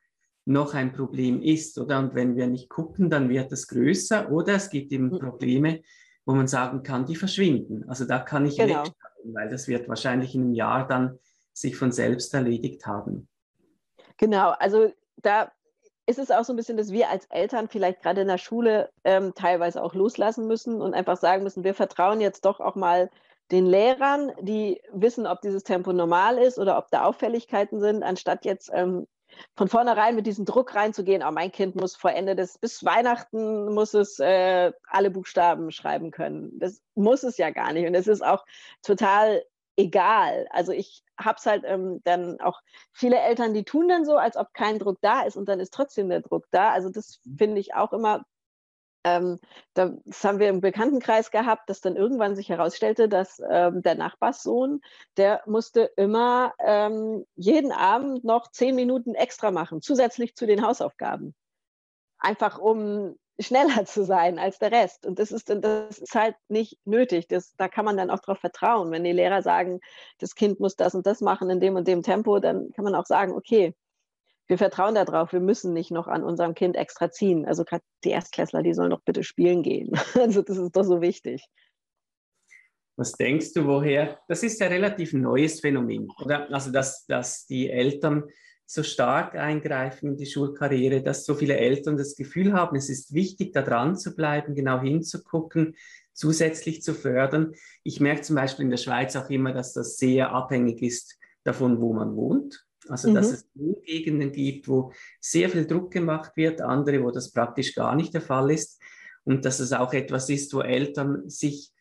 noch 0.46 0.74
ein 0.74 0.92
Problem 0.92 1.40
ist, 1.40 1.78
oder? 1.78 2.00
Und 2.00 2.16
wenn 2.16 2.34
wir 2.34 2.48
nicht 2.48 2.68
gucken, 2.68 3.08
dann 3.08 3.28
wird 3.28 3.52
es 3.52 3.68
größer, 3.68 4.32
oder 4.32 4.54
es 4.54 4.68
gibt 4.68 4.90
eben 4.90 5.10
mhm. 5.10 5.20
Probleme, 5.20 5.80
wo 6.26 6.34
man 6.34 6.48
sagen 6.48 6.82
kann, 6.82 7.06
die 7.06 7.14
verschwinden. 7.14 7.88
Also 7.88 8.04
da 8.04 8.18
kann 8.18 8.46
ich 8.46 8.56
genau. 8.56 8.80
wegschauen, 8.80 9.32
weil 9.32 9.48
das 9.48 9.68
wird 9.68 9.88
wahrscheinlich 9.88 10.34
in 10.34 10.42
einem 10.42 10.54
Jahr 10.54 10.88
dann 10.88 11.20
sich 11.52 11.76
von 11.76 11.92
selbst 11.92 12.34
erledigt 12.34 12.84
haben. 12.84 13.28
Genau, 14.16 14.50
also 14.58 14.92
da 15.22 15.52
ist 16.06 16.18
es 16.18 16.30
auch 16.30 16.44
so 16.44 16.52
ein 16.52 16.56
bisschen, 16.56 16.76
dass 16.76 16.90
wir 16.90 17.08
als 17.08 17.26
Eltern 17.26 17.68
vielleicht 17.68 18.02
gerade 18.02 18.22
in 18.22 18.28
der 18.28 18.38
Schule 18.38 18.90
ähm, 19.04 19.34
teilweise 19.34 19.82
auch 19.82 19.94
loslassen 19.94 20.46
müssen 20.46 20.82
und 20.82 20.94
einfach 20.94 21.16
sagen 21.16 21.42
müssen, 21.42 21.64
wir 21.64 21.74
vertrauen 21.74 22.20
jetzt 22.20 22.44
doch 22.44 22.60
auch 22.60 22.74
mal 22.74 23.10
den 23.50 23.66
Lehrern, 23.66 24.32
die 24.40 24.80
wissen, 24.92 25.26
ob 25.26 25.40
dieses 25.42 25.64
Tempo 25.64 25.92
normal 25.92 26.38
ist 26.38 26.58
oder 26.58 26.78
ob 26.78 26.90
da 26.90 27.04
Auffälligkeiten 27.04 27.80
sind, 27.80 28.02
anstatt 28.02 28.44
jetzt 28.44 28.70
ähm, 28.72 29.06
von 29.56 29.68
vornherein 29.68 30.14
mit 30.14 30.26
diesem 30.26 30.44
Druck 30.44 30.74
reinzugehen, 30.74 31.22
oh, 31.26 31.30
mein 31.30 31.52
Kind 31.52 31.74
muss 31.74 31.96
vor 31.96 32.12
Ende 32.12 32.36
des, 32.36 32.58
bis 32.58 32.84
Weihnachten 32.84 33.72
muss 33.72 33.94
es 33.94 34.18
äh, 34.18 34.72
alle 34.86 35.10
Buchstaben 35.10 35.70
schreiben 35.70 36.10
können. 36.10 36.58
Das 36.58 36.80
muss 36.94 37.22
es 37.22 37.36
ja 37.36 37.50
gar 37.50 37.72
nicht. 37.72 37.86
Und 37.86 37.94
es 37.94 38.06
ist 38.06 38.24
auch 38.24 38.44
total 38.82 39.44
egal. 39.76 40.46
Also 40.50 40.72
ich 40.72 41.03
habe 41.18 41.36
es 41.38 41.46
halt 41.46 41.64
ähm, 41.66 42.00
dann 42.04 42.40
auch 42.40 42.60
viele 42.92 43.18
Eltern, 43.18 43.54
die 43.54 43.64
tun 43.64 43.88
dann 43.88 44.04
so, 44.04 44.16
als 44.16 44.36
ob 44.36 44.52
kein 44.54 44.78
Druck 44.78 44.98
da 45.00 45.22
ist 45.22 45.36
und 45.36 45.48
dann 45.48 45.60
ist 45.60 45.72
trotzdem 45.72 46.08
der 46.08 46.20
Druck 46.20 46.46
da. 46.50 46.70
Also 46.70 46.90
das 46.90 47.20
mhm. 47.24 47.36
finde 47.36 47.60
ich 47.60 47.74
auch 47.74 47.92
immer, 47.92 48.24
ähm, 49.04 49.38
das 49.74 50.24
haben 50.24 50.38
wir 50.38 50.48
im 50.48 50.60
Bekanntenkreis 50.60 51.30
gehabt, 51.30 51.68
dass 51.68 51.80
dann 51.80 51.96
irgendwann 51.96 52.34
sich 52.34 52.48
herausstellte, 52.48 53.08
dass 53.08 53.40
ähm, 53.48 53.82
der 53.82 53.94
Nachbarssohn, 53.94 54.80
der 55.16 55.42
musste 55.46 55.82
immer 55.96 56.54
ähm, 56.58 57.26
jeden 57.36 57.70
Abend 57.70 58.24
noch 58.24 58.50
zehn 58.50 58.74
Minuten 58.74 59.14
extra 59.14 59.50
machen, 59.50 59.82
zusätzlich 59.82 60.34
zu 60.34 60.46
den 60.46 60.66
Hausaufgaben. 60.66 61.34
Einfach 62.18 62.58
um 62.58 63.16
schneller 63.40 63.84
zu 63.84 64.04
sein 64.04 64.38
als 64.38 64.58
der 64.58 64.72
Rest. 64.72 65.06
Und 65.06 65.18
das 65.18 65.32
ist, 65.32 65.48
das 65.48 65.98
ist 65.98 66.14
halt 66.14 66.36
nicht 66.48 66.78
nötig. 66.84 67.26
Das, 67.28 67.54
da 67.56 67.68
kann 67.68 67.84
man 67.84 67.96
dann 67.96 68.10
auch 68.10 68.20
darauf 68.20 68.38
vertrauen. 68.38 68.90
Wenn 68.90 69.04
die 69.04 69.12
Lehrer 69.12 69.42
sagen, 69.42 69.80
das 70.18 70.34
Kind 70.34 70.60
muss 70.60 70.76
das 70.76 70.94
und 70.94 71.06
das 71.06 71.20
machen 71.20 71.50
in 71.50 71.60
dem 71.60 71.74
und 71.76 71.88
dem 71.88 72.02
Tempo, 72.02 72.38
dann 72.38 72.70
kann 72.72 72.84
man 72.84 72.94
auch 72.94 73.06
sagen, 73.06 73.32
okay, 73.32 73.74
wir 74.46 74.58
vertrauen 74.58 74.94
darauf, 74.94 75.32
wir 75.32 75.40
müssen 75.40 75.72
nicht 75.72 75.90
noch 75.90 76.06
an 76.06 76.22
unserem 76.22 76.54
Kind 76.54 76.76
extra 76.76 77.10
ziehen. 77.10 77.46
Also 77.46 77.64
gerade 77.64 77.82
die 78.04 78.10
Erstklässler, 78.10 78.62
die 78.62 78.74
sollen 78.74 78.90
doch 78.90 79.02
bitte 79.02 79.24
spielen 79.24 79.62
gehen. 79.62 79.92
Also 80.14 80.42
das 80.42 80.58
ist 80.58 80.76
doch 80.76 80.84
so 80.84 81.00
wichtig. 81.00 81.46
Was 82.96 83.12
denkst 83.12 83.52
du, 83.54 83.66
woher? 83.66 84.20
Das 84.28 84.42
ist 84.44 84.60
ja 84.60 84.68
relativ 84.68 85.12
neues 85.12 85.60
Phänomen, 85.60 86.08
oder? 86.22 86.48
Also, 86.52 86.70
dass, 86.70 87.06
dass 87.06 87.44
die 87.46 87.68
Eltern 87.68 88.24
so 88.66 88.82
stark 88.82 89.34
eingreifen 89.34 90.10
in 90.10 90.16
die 90.16 90.26
Schulkarriere, 90.26 91.02
dass 91.02 91.24
so 91.24 91.34
viele 91.34 91.56
Eltern 91.56 91.96
das 91.96 92.16
Gefühl 92.16 92.52
haben, 92.52 92.76
es 92.76 92.88
ist 92.88 93.12
wichtig, 93.12 93.52
da 93.52 93.62
dran 93.62 93.96
zu 93.96 94.14
bleiben, 94.14 94.54
genau 94.54 94.80
hinzugucken, 94.80 95.76
zusätzlich 96.12 96.82
zu 96.82 96.94
fördern. 96.94 97.54
Ich 97.82 98.00
merke 98.00 98.22
zum 98.22 98.36
Beispiel 98.36 98.64
in 98.64 98.70
der 98.70 98.78
Schweiz 98.78 99.16
auch 99.16 99.28
immer, 99.28 99.52
dass 99.52 99.72
das 99.72 99.96
sehr 99.98 100.30
abhängig 100.32 100.82
ist 100.82 101.18
davon, 101.42 101.80
wo 101.80 101.92
man 101.92 102.16
wohnt. 102.16 102.64
Also, 102.88 103.10
mhm. 103.10 103.14
dass 103.14 103.32
es 103.32 103.48
Gegenden 103.84 104.32
gibt, 104.32 104.68
wo 104.68 104.92
sehr 105.20 105.48
viel 105.48 105.66
Druck 105.66 105.90
gemacht 105.90 106.32
wird, 106.36 106.60
andere, 106.60 107.02
wo 107.02 107.10
das 107.10 107.32
praktisch 107.32 107.74
gar 107.74 107.94
nicht 107.94 108.14
der 108.14 108.20
Fall 108.20 108.50
ist. 108.50 108.80
Und 109.24 109.44
dass 109.44 109.58
es 109.58 109.72
auch 109.72 109.92
etwas 109.94 110.28
ist, 110.28 110.52
wo 110.52 110.60
Eltern 110.60 111.28
sich 111.28 111.72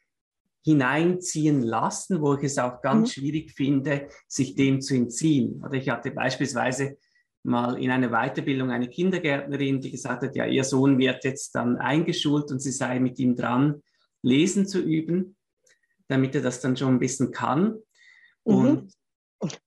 hineinziehen 0.63 1.61
lassen, 1.61 2.21
wo 2.21 2.35
ich 2.35 2.43
es 2.43 2.57
auch 2.57 2.81
ganz 2.81 3.09
mhm. 3.09 3.21
schwierig 3.21 3.51
finde, 3.51 4.07
sich 4.27 4.55
dem 4.55 4.81
zu 4.81 4.95
entziehen. 4.95 5.61
Oder 5.63 5.73
ich 5.73 5.89
hatte 5.89 6.11
beispielsweise 6.11 6.97
mal 7.43 7.77
in 7.81 7.91
einer 7.91 8.09
Weiterbildung 8.09 8.71
eine 8.71 8.87
Kindergärtnerin, 8.87 9.81
die 9.81 9.91
gesagt 9.91 10.23
hat, 10.23 10.35
ja, 10.35 10.45
ihr 10.45 10.63
Sohn 10.63 10.97
wird 10.97 11.25
jetzt 11.25 11.53
dann 11.55 11.77
eingeschult 11.77 12.51
und 12.51 12.59
sie 12.59 12.71
sei 12.71 12.99
mit 12.99 13.19
ihm 13.19 13.35
dran, 13.35 13.83
lesen 14.21 14.65
zu 14.65 14.79
üben, 14.79 15.35
damit 16.07 16.35
er 16.35 16.41
das 16.41 16.61
dann 16.61 16.77
schon 16.77 16.95
ein 16.95 16.99
bisschen 16.99 17.31
kann. 17.31 17.79
Mhm. 18.45 18.89
Und 19.39 19.59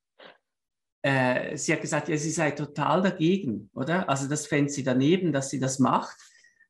äh, 1.02 1.56
sie 1.56 1.72
hat 1.72 1.82
gesagt, 1.82 2.08
ja, 2.08 2.16
sie 2.16 2.30
sei 2.30 2.52
total 2.52 3.02
dagegen, 3.02 3.70
oder? 3.74 4.08
Also 4.08 4.28
das 4.28 4.46
fände 4.46 4.72
sie 4.72 4.82
daneben, 4.82 5.32
dass 5.32 5.50
sie 5.50 5.60
das 5.60 5.78
macht. 5.78 6.16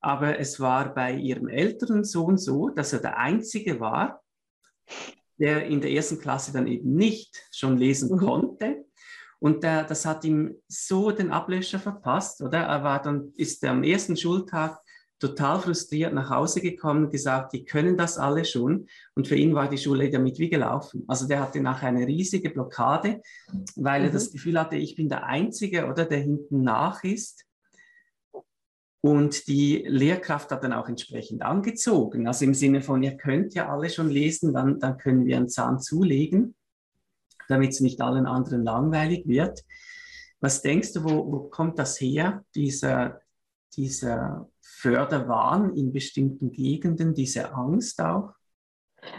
Aber 0.07 0.39
es 0.39 0.61
war 0.61 0.95
bei 0.95 1.15
ihrem 1.15 1.49
älteren 1.49 2.05
Sohn 2.05 2.39
so, 2.39 2.69
dass 2.69 2.93
er 2.93 3.01
der 3.01 3.19
Einzige 3.19 3.81
war, 3.81 4.23
der 5.37 5.67
in 5.67 5.81
der 5.81 5.91
ersten 5.91 6.21
Klasse 6.21 6.53
dann 6.53 6.69
eben 6.69 6.95
nicht 6.95 7.43
schon 7.51 7.77
lesen 7.77 8.13
mhm. 8.13 8.19
konnte. 8.19 8.85
Und 9.41 9.65
der, 9.65 9.83
das 9.83 10.07
hat 10.07 10.25
ihm 10.25 10.55
so 10.69 11.11
den 11.11 11.33
Ablöscher 11.33 11.81
verpasst, 11.81 12.41
oder? 12.41 12.59
Er 12.59 12.85
war 12.85 13.03
dann, 13.03 13.33
ist 13.35 13.65
am 13.65 13.83
ersten 13.83 14.17
Schultag 14.17 14.79
total 15.19 15.59
frustriert 15.59 16.15
nach 16.15 16.31
Hause 16.31 16.61
gekommen, 16.61 17.11
gesagt, 17.11 17.53
die 17.53 17.65
können 17.65 17.97
das 17.97 18.17
alle 18.17 18.45
schon. 18.45 18.87
Und 19.17 19.27
für 19.27 19.35
ihn 19.35 19.57
war 19.57 19.69
die 19.69 19.77
Schule 19.77 20.09
damit 20.09 20.39
wie 20.39 20.51
gelaufen. 20.51 21.03
Also 21.09 21.27
der 21.27 21.41
hatte 21.41 21.61
nachher 21.61 21.89
eine 21.89 22.07
riesige 22.07 22.51
Blockade, 22.51 23.23
weil 23.75 24.03
mhm. 24.03 24.07
er 24.07 24.13
das 24.13 24.31
Gefühl 24.31 24.61
hatte, 24.61 24.77
ich 24.77 24.95
bin 24.95 25.09
der 25.09 25.25
Einzige, 25.25 25.87
oder 25.87 26.05
der 26.05 26.19
hinten 26.19 26.63
nach 26.63 27.03
ist. 27.03 27.46
Und 29.07 29.47
die 29.47 29.85
Lehrkraft 29.87 30.51
hat 30.51 30.65
dann 30.65 30.73
auch 30.73 30.89
entsprechend 30.89 31.43
angezogen. 31.43 32.27
Also 32.27 32.45
im 32.45 32.55
Sinne 32.55 32.83
von, 32.83 33.05
ihr 33.05 33.17
könnt 33.17 33.55
ja 33.55 33.69
alle 33.69 33.89
schon 33.89 34.11
lesen, 34.11 34.53
dann, 34.53 34.81
dann 34.81 34.99
können 34.99 35.27
wir 35.27 35.37
einen 35.37 35.49
Zahn 35.49 35.79
zulegen, 35.79 36.57
damit 37.49 37.71
es 37.71 37.79
nicht 37.79 38.01
allen 38.01 38.27
anderen 38.27 38.65
langweilig 38.65 39.29
wird. 39.29 39.63
Was 40.41 40.61
denkst 40.61 40.93
du, 40.95 41.05
wo, 41.05 41.31
wo 41.31 41.39
kommt 41.49 41.79
das 41.79 42.01
her, 42.01 42.45
dieser, 42.57 43.21
dieser 43.77 44.49
Förderwahn 44.61 45.77
in 45.77 45.93
bestimmten 45.93 46.51
Gegenden, 46.51 47.15
diese 47.15 47.55
Angst 47.55 48.01
auch? 48.01 48.33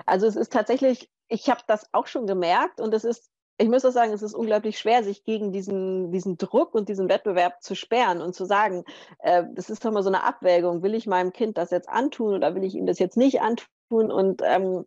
Also 0.05 0.27
es 0.27 0.35
ist 0.35 0.51
tatsächlich, 0.51 1.09
ich 1.29 1.49
habe 1.49 1.61
das 1.65 1.85
auch 1.93 2.07
schon 2.07 2.27
gemerkt 2.27 2.81
und 2.81 2.93
es 2.93 3.05
ist 3.05 3.31
ich 3.57 3.69
muss 3.69 3.85
auch 3.85 3.91
sagen, 3.91 4.13
es 4.13 4.21
ist 4.21 4.35
unglaublich 4.35 4.77
schwer, 4.77 5.03
sich 5.03 5.23
gegen 5.23 5.51
diesen, 5.51 6.11
diesen 6.11 6.37
Druck 6.37 6.75
und 6.75 6.89
diesen 6.89 7.09
Wettbewerb 7.09 7.63
zu 7.63 7.75
sperren 7.75 8.21
und 8.21 8.35
zu 8.35 8.45
sagen, 8.45 8.83
äh, 9.19 9.43
das 9.53 9.69
ist 9.69 9.83
doch 9.83 9.91
mal 9.91 10.03
so 10.03 10.09
eine 10.09 10.23
Abwägung, 10.23 10.83
will 10.83 10.93
ich 10.93 11.07
meinem 11.07 11.33
Kind 11.33 11.57
das 11.57 11.71
jetzt 11.71 11.89
antun 11.89 12.33
oder 12.35 12.53
will 12.53 12.63
ich 12.63 12.75
ihm 12.75 12.85
das 12.85 12.99
jetzt 12.99 13.17
nicht 13.17 13.41
antun? 13.41 14.11
Und 14.11 14.41
ähm, 14.45 14.85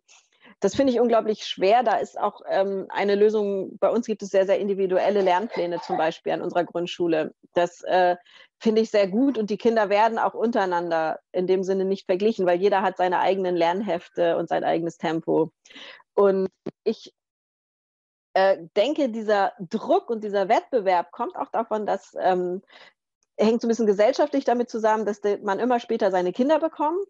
das 0.61 0.75
finde 0.75 0.93
ich 0.93 0.99
unglaublich 0.99 1.45
schwer. 1.45 1.83
Da 1.83 1.97
ist 1.97 2.17
auch 2.17 2.41
ähm, 2.47 2.85
eine 2.89 3.15
Lösung, 3.15 3.77
bei 3.79 3.89
uns 3.89 4.05
gibt 4.05 4.21
es 4.23 4.29
sehr, 4.29 4.45
sehr 4.45 4.59
individuelle 4.59 5.21
Lernpläne 5.21 5.81
zum 5.81 5.97
Beispiel 5.97 6.31
an 6.31 6.41
unserer 6.41 6.63
Grundschule. 6.63 7.33
Das 7.53 7.81
äh, 7.81 8.15
finde 8.59 8.81
ich 8.81 8.91
sehr 8.91 9.07
gut 9.07 9.37
und 9.37 9.49
die 9.49 9.57
Kinder 9.57 9.89
werden 9.89 10.17
auch 10.17 10.35
untereinander 10.35 11.19
in 11.33 11.47
dem 11.47 11.63
Sinne 11.63 11.83
nicht 11.83 12.05
verglichen, 12.05 12.45
weil 12.45 12.61
jeder 12.61 12.83
hat 12.83 12.95
seine 12.97 13.19
eigenen 13.19 13.55
Lernhefte 13.55 14.37
und 14.37 14.47
sein 14.47 14.63
eigenes 14.63 14.97
Tempo. 14.97 15.51
Und 16.13 16.47
ich 16.83 17.13
äh, 18.33 18.57
denke, 18.75 19.09
dieser 19.09 19.53
Druck 19.59 20.09
und 20.09 20.23
dieser 20.23 20.49
Wettbewerb 20.49 21.11
kommt 21.11 21.35
auch 21.35 21.49
davon, 21.51 21.85
dass 21.85 22.15
ähm, 22.19 22.61
hängt 23.37 23.61
so 23.61 23.67
ein 23.67 23.69
bisschen 23.69 23.87
gesellschaftlich 23.87 24.45
damit 24.45 24.69
zusammen, 24.69 25.05
dass 25.05 25.21
man 25.41 25.59
immer 25.59 25.79
später 25.79 26.11
seine 26.11 26.31
Kinder 26.31 26.59
bekommt 26.59 27.07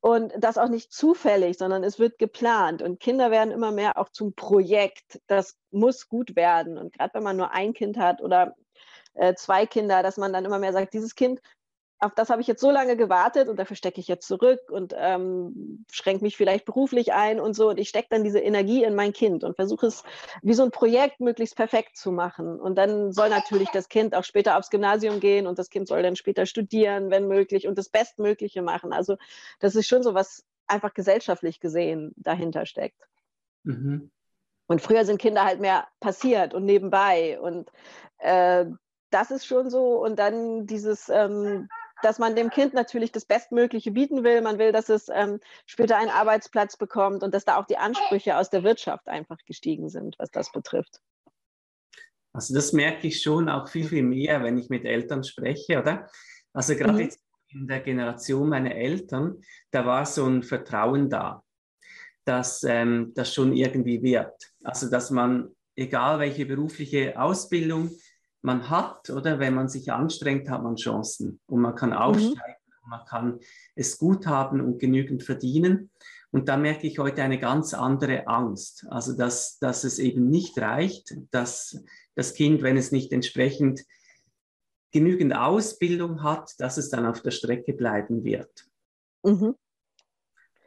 und 0.00 0.32
das 0.38 0.58
auch 0.58 0.68
nicht 0.68 0.92
zufällig, 0.92 1.58
sondern 1.58 1.84
es 1.84 1.98
wird 1.98 2.18
geplant. 2.18 2.82
Und 2.82 3.00
Kinder 3.00 3.30
werden 3.30 3.52
immer 3.52 3.70
mehr 3.70 3.98
auch 3.98 4.08
zum 4.08 4.34
Projekt. 4.34 5.20
Das 5.26 5.56
muss 5.70 6.08
gut 6.08 6.36
werden. 6.36 6.78
Und 6.78 6.92
gerade 6.92 7.14
wenn 7.14 7.22
man 7.22 7.36
nur 7.36 7.52
ein 7.52 7.72
Kind 7.72 7.96
hat 7.98 8.20
oder 8.20 8.54
äh, 9.14 9.34
zwei 9.34 9.66
Kinder, 9.66 10.02
dass 10.02 10.16
man 10.16 10.32
dann 10.32 10.44
immer 10.44 10.58
mehr 10.58 10.72
sagt, 10.72 10.94
dieses 10.94 11.14
Kind 11.14 11.40
auf 12.02 12.14
das 12.14 12.30
habe 12.30 12.40
ich 12.40 12.48
jetzt 12.48 12.60
so 12.60 12.72
lange 12.72 12.96
gewartet 12.96 13.48
und 13.48 13.58
dafür 13.58 13.76
stecke 13.76 14.00
ich 14.00 14.08
jetzt 14.08 14.26
zurück 14.26 14.60
und 14.70 14.92
ähm, 14.96 15.84
schränke 15.90 16.24
mich 16.24 16.36
vielleicht 16.36 16.64
beruflich 16.64 17.12
ein 17.12 17.38
und 17.38 17.54
so. 17.54 17.68
Und 17.68 17.78
ich 17.78 17.88
stecke 17.88 18.08
dann 18.10 18.24
diese 18.24 18.40
Energie 18.40 18.82
in 18.82 18.96
mein 18.96 19.12
Kind 19.12 19.44
und 19.44 19.54
versuche 19.54 19.86
es 19.86 20.02
wie 20.42 20.54
so 20.54 20.64
ein 20.64 20.72
Projekt 20.72 21.20
möglichst 21.20 21.54
perfekt 21.54 21.96
zu 21.96 22.10
machen. 22.10 22.60
Und 22.60 22.76
dann 22.76 23.12
soll 23.12 23.28
natürlich 23.28 23.68
das 23.70 23.88
Kind 23.88 24.16
auch 24.16 24.24
später 24.24 24.58
aufs 24.58 24.70
Gymnasium 24.70 25.20
gehen 25.20 25.46
und 25.46 25.60
das 25.60 25.70
Kind 25.70 25.86
soll 25.86 26.02
dann 26.02 26.16
später 26.16 26.44
studieren, 26.44 27.10
wenn 27.10 27.28
möglich, 27.28 27.68
und 27.68 27.78
das 27.78 27.88
Bestmögliche 27.88 28.62
machen. 28.62 28.92
Also 28.92 29.16
das 29.60 29.76
ist 29.76 29.86
schon 29.86 30.02
so 30.02 30.12
was 30.12 30.44
einfach 30.66 30.94
gesellschaftlich 30.94 31.60
gesehen 31.60 32.12
dahinter 32.16 32.66
steckt. 32.66 33.00
Mhm. 33.62 34.10
Und 34.66 34.82
früher 34.82 35.04
sind 35.04 35.20
Kinder 35.20 35.44
halt 35.44 35.60
mehr 35.60 35.86
passiert 36.00 36.52
und 36.52 36.64
nebenbei. 36.64 37.40
Und 37.40 37.70
äh, 38.18 38.66
das 39.10 39.30
ist 39.30 39.46
schon 39.46 39.70
so. 39.70 40.02
Und 40.02 40.18
dann 40.18 40.66
dieses, 40.66 41.08
ähm, 41.08 41.68
dass 42.02 42.18
man 42.18 42.36
dem 42.36 42.50
Kind 42.50 42.74
natürlich 42.74 43.12
das 43.12 43.24
Bestmögliche 43.24 43.90
bieten 43.90 44.24
will. 44.24 44.42
Man 44.42 44.58
will, 44.58 44.72
dass 44.72 44.88
es 44.88 45.08
ähm, 45.08 45.40
später 45.66 45.96
einen 45.96 46.10
Arbeitsplatz 46.10 46.76
bekommt 46.76 47.22
und 47.22 47.34
dass 47.34 47.44
da 47.44 47.58
auch 47.58 47.66
die 47.66 47.78
Ansprüche 47.78 48.36
aus 48.36 48.50
der 48.50 48.62
Wirtschaft 48.62 49.08
einfach 49.08 49.38
gestiegen 49.46 49.88
sind, 49.88 50.16
was 50.18 50.30
das 50.30 50.52
betrifft. 50.52 51.00
Also 52.32 52.54
das 52.54 52.72
merke 52.72 53.06
ich 53.06 53.22
schon 53.22 53.48
auch 53.48 53.68
viel, 53.68 53.86
viel 53.86 54.02
mehr, 54.02 54.42
wenn 54.42 54.56
ich 54.56 54.70
mit 54.70 54.84
Eltern 54.84 55.22
spreche, 55.22 55.80
oder? 55.80 56.08
Also 56.52 56.74
gerade 56.76 56.94
mhm. 56.94 57.00
jetzt 57.00 57.20
in 57.50 57.66
der 57.66 57.80
Generation 57.80 58.48
meiner 58.48 58.74
Eltern, 58.74 59.42
da 59.70 59.84
war 59.84 60.06
so 60.06 60.26
ein 60.26 60.42
Vertrauen 60.42 61.10
da, 61.10 61.44
dass 62.24 62.62
ähm, 62.64 63.12
das 63.14 63.34
schon 63.34 63.52
irgendwie 63.52 64.02
wird. 64.02 64.54
Also 64.64 64.88
dass 64.88 65.10
man, 65.10 65.54
egal 65.76 66.18
welche 66.18 66.46
berufliche 66.46 67.20
Ausbildung 67.20 67.90
man 68.42 68.68
hat, 68.68 69.08
oder 69.10 69.38
wenn 69.38 69.54
man 69.54 69.68
sich 69.68 69.92
anstrengt, 69.92 70.50
hat 70.50 70.62
man 70.62 70.76
Chancen 70.76 71.40
und 71.46 71.60
man 71.60 71.74
kann 71.74 71.90
mhm. 71.90 71.96
aufsteigen, 71.96 72.56
mhm. 72.84 72.90
man 72.90 73.06
kann 73.06 73.40
es 73.74 73.98
gut 73.98 74.26
haben 74.26 74.60
und 74.60 74.78
genügend 74.78 75.22
verdienen. 75.22 75.90
Und 76.32 76.48
da 76.48 76.56
merke 76.56 76.86
ich 76.86 76.98
heute 76.98 77.22
eine 77.22 77.38
ganz 77.38 77.74
andere 77.74 78.26
Angst. 78.26 78.86
Also, 78.88 79.14
dass, 79.14 79.58
dass 79.58 79.84
es 79.84 79.98
eben 79.98 80.28
nicht 80.28 80.58
reicht, 80.58 81.14
dass 81.30 81.84
das 82.14 82.34
Kind, 82.34 82.62
wenn 82.62 82.76
es 82.76 82.90
nicht 82.90 83.12
entsprechend 83.12 83.84
genügend 84.92 85.34
Ausbildung 85.34 86.22
hat, 86.22 86.52
dass 86.58 86.78
es 86.78 86.90
dann 86.90 87.06
auf 87.06 87.22
der 87.22 87.30
Strecke 87.30 87.74
bleiben 87.74 88.24
wird. 88.24 88.66
Mhm. 89.22 89.54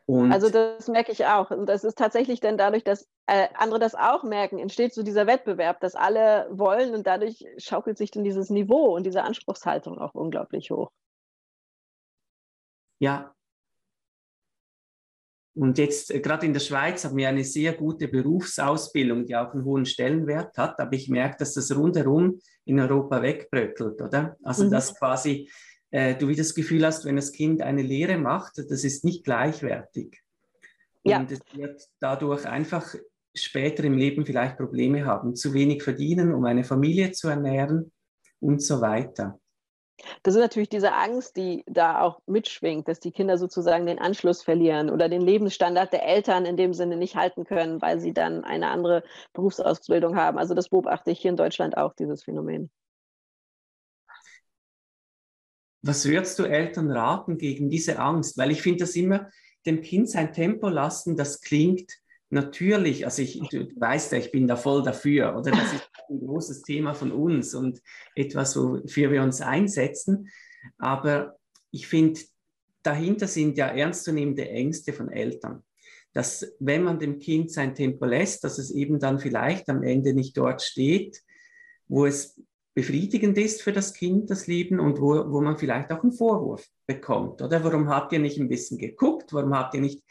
Und 0.08 0.32
also 0.32 0.50
das 0.50 0.88
merke 0.88 1.12
ich 1.12 1.26
auch. 1.26 1.50
Und 1.50 1.66
das 1.68 1.84
ist 1.84 1.98
tatsächlich 1.98 2.40
dann 2.40 2.58
dadurch, 2.58 2.84
dass 2.84 3.08
äh, 3.26 3.48
andere 3.56 3.80
das 3.80 3.96
auch 3.96 4.24
merken, 4.24 4.60
entsteht 4.60 4.94
so 4.94 5.02
dieser 5.02 5.26
Wettbewerb, 5.26 5.80
dass 5.80 5.96
alle 5.96 6.48
wollen 6.52 6.94
und 6.94 7.08
dadurch 7.08 7.44
schaukelt 7.58 7.98
sich 7.98 8.12
dann 8.12 8.24
dieses 8.24 8.52
Niveau 8.52 8.96
und 8.96 9.06
diese 9.06 9.24
Anspruchshaltung 9.24 9.98
auch 9.98 10.14
unglaublich 10.14 10.70
hoch. 10.70 10.92
Ja. 13.00 13.34
Und 15.56 15.78
jetzt, 15.80 16.12
äh, 16.12 16.20
gerade 16.20 16.46
in 16.46 16.54
der 16.54 16.60
Schweiz, 16.60 17.04
haben 17.04 17.16
wir 17.16 17.30
eine 17.30 17.44
sehr 17.44 17.74
gute 17.74 18.08
Berufsausbildung, 18.08 19.26
die 19.26 19.36
auch 19.36 19.54
einen 19.54 19.66
hohen 19.66 19.86
Stellenwert 19.86 20.56
hat. 20.58 20.80
Aber 20.80 20.94
ich 20.94 21.10
merke, 21.10 21.38
dass 21.40 21.54
das 21.54 21.76
rundherum 21.76 22.40
in 22.66 22.80
Europa 22.80 23.22
wegbröckelt, 23.22 24.02
oder? 24.02 24.38
Also, 24.44 24.66
mhm. 24.66 24.72
dass 24.72 24.96
quasi 24.96 25.50
äh, 25.96 26.14
du 26.14 26.28
wie 26.28 26.36
das 26.36 26.54
Gefühl 26.54 26.86
hast, 26.86 27.06
wenn 27.06 27.16
das 27.16 27.32
Kind 27.32 27.62
eine 27.62 27.82
Lehre 27.82 28.18
macht, 28.18 28.58
das 28.58 28.84
ist 28.84 29.06
nicht 29.06 29.24
gleichwertig. 29.24 30.22
Ja. 31.06 31.20
Und 31.20 31.32
es 31.32 31.40
wird 31.54 31.88
dadurch 32.02 32.46
einfach 32.46 32.96
später 33.34 33.86
im 33.86 33.98
Leben 33.98 34.26
vielleicht 34.26 34.58
Probleme 34.58 35.06
haben, 35.06 35.36
zu 35.36 35.54
wenig 35.54 35.84
verdienen, 35.84 36.34
um 36.34 36.44
eine 36.44 36.66
Familie 36.66 37.14
zu 37.14 37.30
ernähren 37.30 37.94
und 38.42 38.62
so 38.62 38.82
weiter. 38.82 39.40
Das 40.24 40.36
ist 40.36 40.42
natürlich 40.42 40.68
diese 40.68 40.94
Angst, 40.94 41.38
die 41.38 41.64
da 41.66 42.02
auch 42.02 42.20
mitschwingt, 42.26 42.90
dass 42.90 43.00
die 43.00 43.14
Kinder 43.14 43.38
sozusagen 43.38 43.86
den 43.86 44.00
Anschluss 44.00 44.42
verlieren 44.42 44.90
oder 44.90 45.08
den 45.08 45.22
Lebensstandard 45.22 45.94
der 45.94 46.06
Eltern 46.06 46.46
in 46.46 46.58
dem 46.58 46.74
Sinne 46.74 46.98
nicht 46.98 47.16
halten 47.16 47.46
können, 47.46 47.82
weil 47.82 48.02
sie 48.02 48.14
dann 48.14 48.44
eine 48.44 48.68
andere 48.68 49.04
Berufsausbildung 49.32 50.18
haben. 50.18 50.38
Also 50.38 50.56
das 50.56 50.68
beobachte 50.68 51.12
ich 51.12 51.20
hier 51.22 51.32
in 51.32 51.38
Deutschland 51.38 51.78
auch, 51.78 51.94
dieses 51.94 52.24
Phänomen. 52.26 52.70
Was 55.86 56.06
würdest 56.06 56.40
du 56.40 56.44
Eltern 56.46 56.90
raten 56.90 57.38
gegen 57.38 57.70
diese 57.70 58.00
Angst? 58.00 58.40
Weil 58.40 58.50
ich 58.50 58.64
finde 58.64 58.80
das 58.80 58.96
immer, 58.96 59.30
dem 59.68 59.82
Kind 59.82 60.10
sein 60.10 60.34
Tempo 60.34 60.68
lassen, 60.68 61.16
das 61.16 61.42
klingt 61.42 61.92
natürlich. 62.32 63.06
Also 63.06 63.22
ich, 63.22 63.40
du 63.50 63.68
weißt 63.76 64.12
ja, 64.12 64.18
ich 64.18 64.32
bin 64.32 64.48
da 64.48 64.56
voll 64.56 64.82
dafür, 64.82 65.38
oder? 65.38 65.52
Das 65.52 65.74
ist 65.74 65.90
ein 66.10 66.20
großes 66.20 66.64
Thema 66.64 66.96
von 66.96 67.12
uns 67.12 67.54
und 67.54 67.82
etwas, 68.16 68.56
wofür 68.56 69.12
wir 69.12 69.22
uns 69.22 69.42
einsetzen. 69.42 70.30
Aber 70.80 71.38
ich 71.70 71.86
finde, 71.86 72.20
dahinter 72.82 73.28
sind 73.28 73.56
ja 73.60 73.68
ernstzunehmende 73.68 74.50
Ängste 74.50 74.92
von 74.92 75.12
Eltern. 75.12 75.64
Dass 76.14 76.52
wenn 76.60 76.82
man 76.82 76.98
dem 76.98 77.20
Kind 77.20 77.52
sein 77.52 77.76
Tempo 77.76 78.06
lässt, 78.06 78.44
dass 78.44 78.58
es 78.58 78.72
eben 78.72 79.00
dann 79.00 79.20
vielleicht 79.20 79.70
am 79.70 79.84
Ende 79.84 80.16
nicht 80.16 80.36
dort 80.36 80.64
steht, 80.64 81.22
wo 81.88 82.08
es 82.08 82.42
befriedigend 82.76 83.38
ist 83.38 83.64
für 83.64 83.72
das 83.72 83.94
Kind, 83.94 84.30
das 84.30 84.48
Leben, 84.48 84.80
und 84.80 85.00
wo, 85.00 85.32
wo 85.32 85.42
man 85.42 85.58
vielleicht 85.58 85.92
auch 85.92 86.04
einen 86.04 86.12
Vorwurf 86.12 86.68
bekommt. 86.86 87.42
Oder 87.42 87.64
warum 87.64 87.90
habt 87.90 88.14
ihr 88.14 88.20
nicht 88.20 88.38
ein 88.38 88.50
bisschen 88.50 88.78
geguckt? 88.78 89.34
Warum 89.34 89.56
habt 89.56 89.74
ihr 89.74 89.82
nicht 89.82 90.04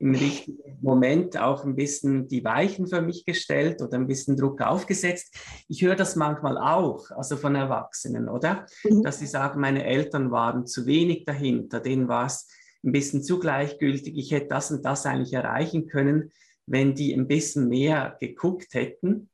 im 0.00 0.14
richtigen 0.14 0.78
Moment 0.80 1.38
auch 1.38 1.64
ein 1.64 1.76
bisschen 1.76 2.28
die 2.28 2.44
Weichen 2.44 2.86
für 2.86 3.00
mich 3.02 3.24
gestellt 3.24 3.80
oder 3.82 3.96
ein 3.96 4.08
bisschen 4.08 4.36
Druck 4.36 4.60
aufgesetzt? 4.60 5.34
Ich 5.68 5.82
höre 5.82 5.96
das 5.96 6.16
manchmal 6.16 6.58
auch, 6.58 7.10
also 7.12 7.36
von 7.36 7.54
Erwachsenen, 7.54 8.28
oder? 8.28 8.66
Mhm. 8.84 9.02
Dass 9.02 9.20
sie 9.20 9.26
sagen, 9.26 9.60
meine 9.60 9.84
Eltern 9.84 10.32
waren 10.32 10.66
zu 10.66 10.86
wenig 10.86 11.24
dahinter, 11.24 11.80
denen 11.80 12.08
war 12.08 12.26
es 12.26 12.48
ein 12.84 12.92
bisschen 12.92 13.22
zu 13.22 13.38
gleichgültig, 13.38 14.16
ich 14.16 14.32
hätte 14.32 14.48
das 14.48 14.70
und 14.70 14.84
das 14.84 15.06
eigentlich 15.06 15.32
erreichen 15.32 15.86
können, 15.86 16.32
wenn 16.66 16.94
die 16.94 17.12
ein 17.14 17.26
bisschen 17.28 17.68
mehr 17.68 18.16
geguckt 18.20 18.74
hätten. 18.74 19.30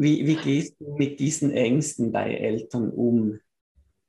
Wie, 0.00 0.26
wie 0.26 0.36
gehst 0.36 0.80
du 0.80 0.94
mit 0.94 1.20
diesen 1.20 1.52
Ängsten 1.52 2.10
bei 2.10 2.34
Eltern 2.34 2.90
um? 2.90 3.38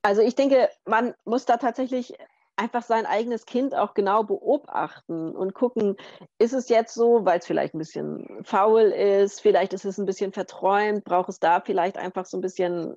Also 0.03 0.21
ich 0.21 0.35
denke, 0.35 0.69
man 0.85 1.13
muss 1.25 1.43
da 1.43 1.57
tatsächlich 1.57 2.13
einfach 2.55 2.81
sein 2.81 3.05
eigenes 3.05 3.45
Kind 3.45 3.75
auch 3.75 3.93
genau 3.93 4.23
beobachten 4.23 5.35
und 5.35 5.53
gucken, 5.53 5.97
ist 6.39 6.53
es 6.53 6.69
jetzt 6.69 6.93
so, 6.93 7.25
weil 7.25 7.39
es 7.39 7.45
vielleicht 7.45 7.73
ein 7.73 7.79
bisschen 7.79 8.25
faul 8.43 8.83
ist, 8.83 9.41
vielleicht 9.41 9.73
ist 9.73 9.83
es 9.83 9.97
ein 9.97 10.05
bisschen 10.05 10.31
verträumt, 10.31 11.03
braucht 11.03 11.27
es 11.27 11.39
da 11.39 11.59
vielleicht 11.59 11.97
einfach 11.97 12.25
so 12.25 12.37
ein 12.37 12.41
bisschen 12.41 12.95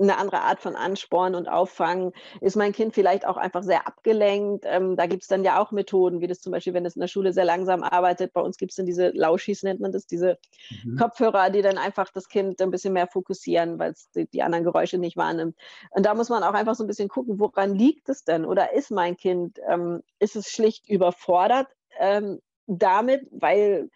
eine 0.00 0.18
andere 0.18 0.40
Art 0.40 0.60
von 0.60 0.76
Ansporn 0.76 1.34
und 1.34 1.48
Auffangen. 1.48 2.12
Ist 2.40 2.56
mein 2.56 2.72
Kind 2.72 2.94
vielleicht 2.94 3.26
auch 3.26 3.36
einfach 3.36 3.62
sehr 3.62 3.86
abgelenkt? 3.86 4.64
Ähm, 4.66 4.96
da 4.96 5.06
gibt 5.06 5.22
es 5.22 5.28
dann 5.28 5.44
ja 5.44 5.60
auch 5.60 5.72
Methoden, 5.72 6.20
wie 6.20 6.26
das 6.26 6.40
zum 6.40 6.52
Beispiel, 6.52 6.74
wenn 6.74 6.86
es 6.86 6.96
in 6.96 7.00
der 7.00 7.08
Schule 7.08 7.32
sehr 7.32 7.44
langsam 7.44 7.82
arbeitet. 7.82 8.32
Bei 8.32 8.40
uns 8.40 8.56
gibt 8.56 8.72
es 8.72 8.76
dann 8.76 8.86
diese 8.86 9.10
Lauschis, 9.10 9.62
nennt 9.62 9.80
man 9.80 9.92
das, 9.92 10.06
diese 10.06 10.38
mhm. 10.84 10.96
Kopfhörer, 10.96 11.50
die 11.50 11.62
dann 11.62 11.78
einfach 11.78 12.10
das 12.12 12.28
Kind 12.28 12.60
ein 12.60 12.70
bisschen 12.70 12.92
mehr 12.92 13.06
fokussieren, 13.06 13.78
weil 13.78 13.92
es 13.92 14.10
die, 14.10 14.26
die, 14.26 14.42
anderen 14.42 14.64
Geräusche 14.64 14.98
nicht 14.98 15.16
wahrnimmt. 15.16 15.56
Und 15.90 16.06
da 16.06 16.14
muss 16.14 16.28
man 16.28 16.42
auch 16.42 16.54
einfach 16.54 16.74
so 16.74 16.84
ein 16.84 16.88
bisschen 16.88 17.08
gucken, 17.08 17.38
woran 17.38 17.74
liegt 17.74 18.08
es 18.08 18.24
denn? 18.24 18.44
Oder 18.44 18.72
ist 18.72 18.90
mein 18.90 19.16
Kind, 19.16 19.58
ähm, 19.68 20.02
ist 20.18 20.36
es 20.36 20.50
schlicht 20.50 20.88
überfordert 20.88 21.68
ähm, 21.98 22.40
damit, 22.66 23.26
weil 23.30 23.90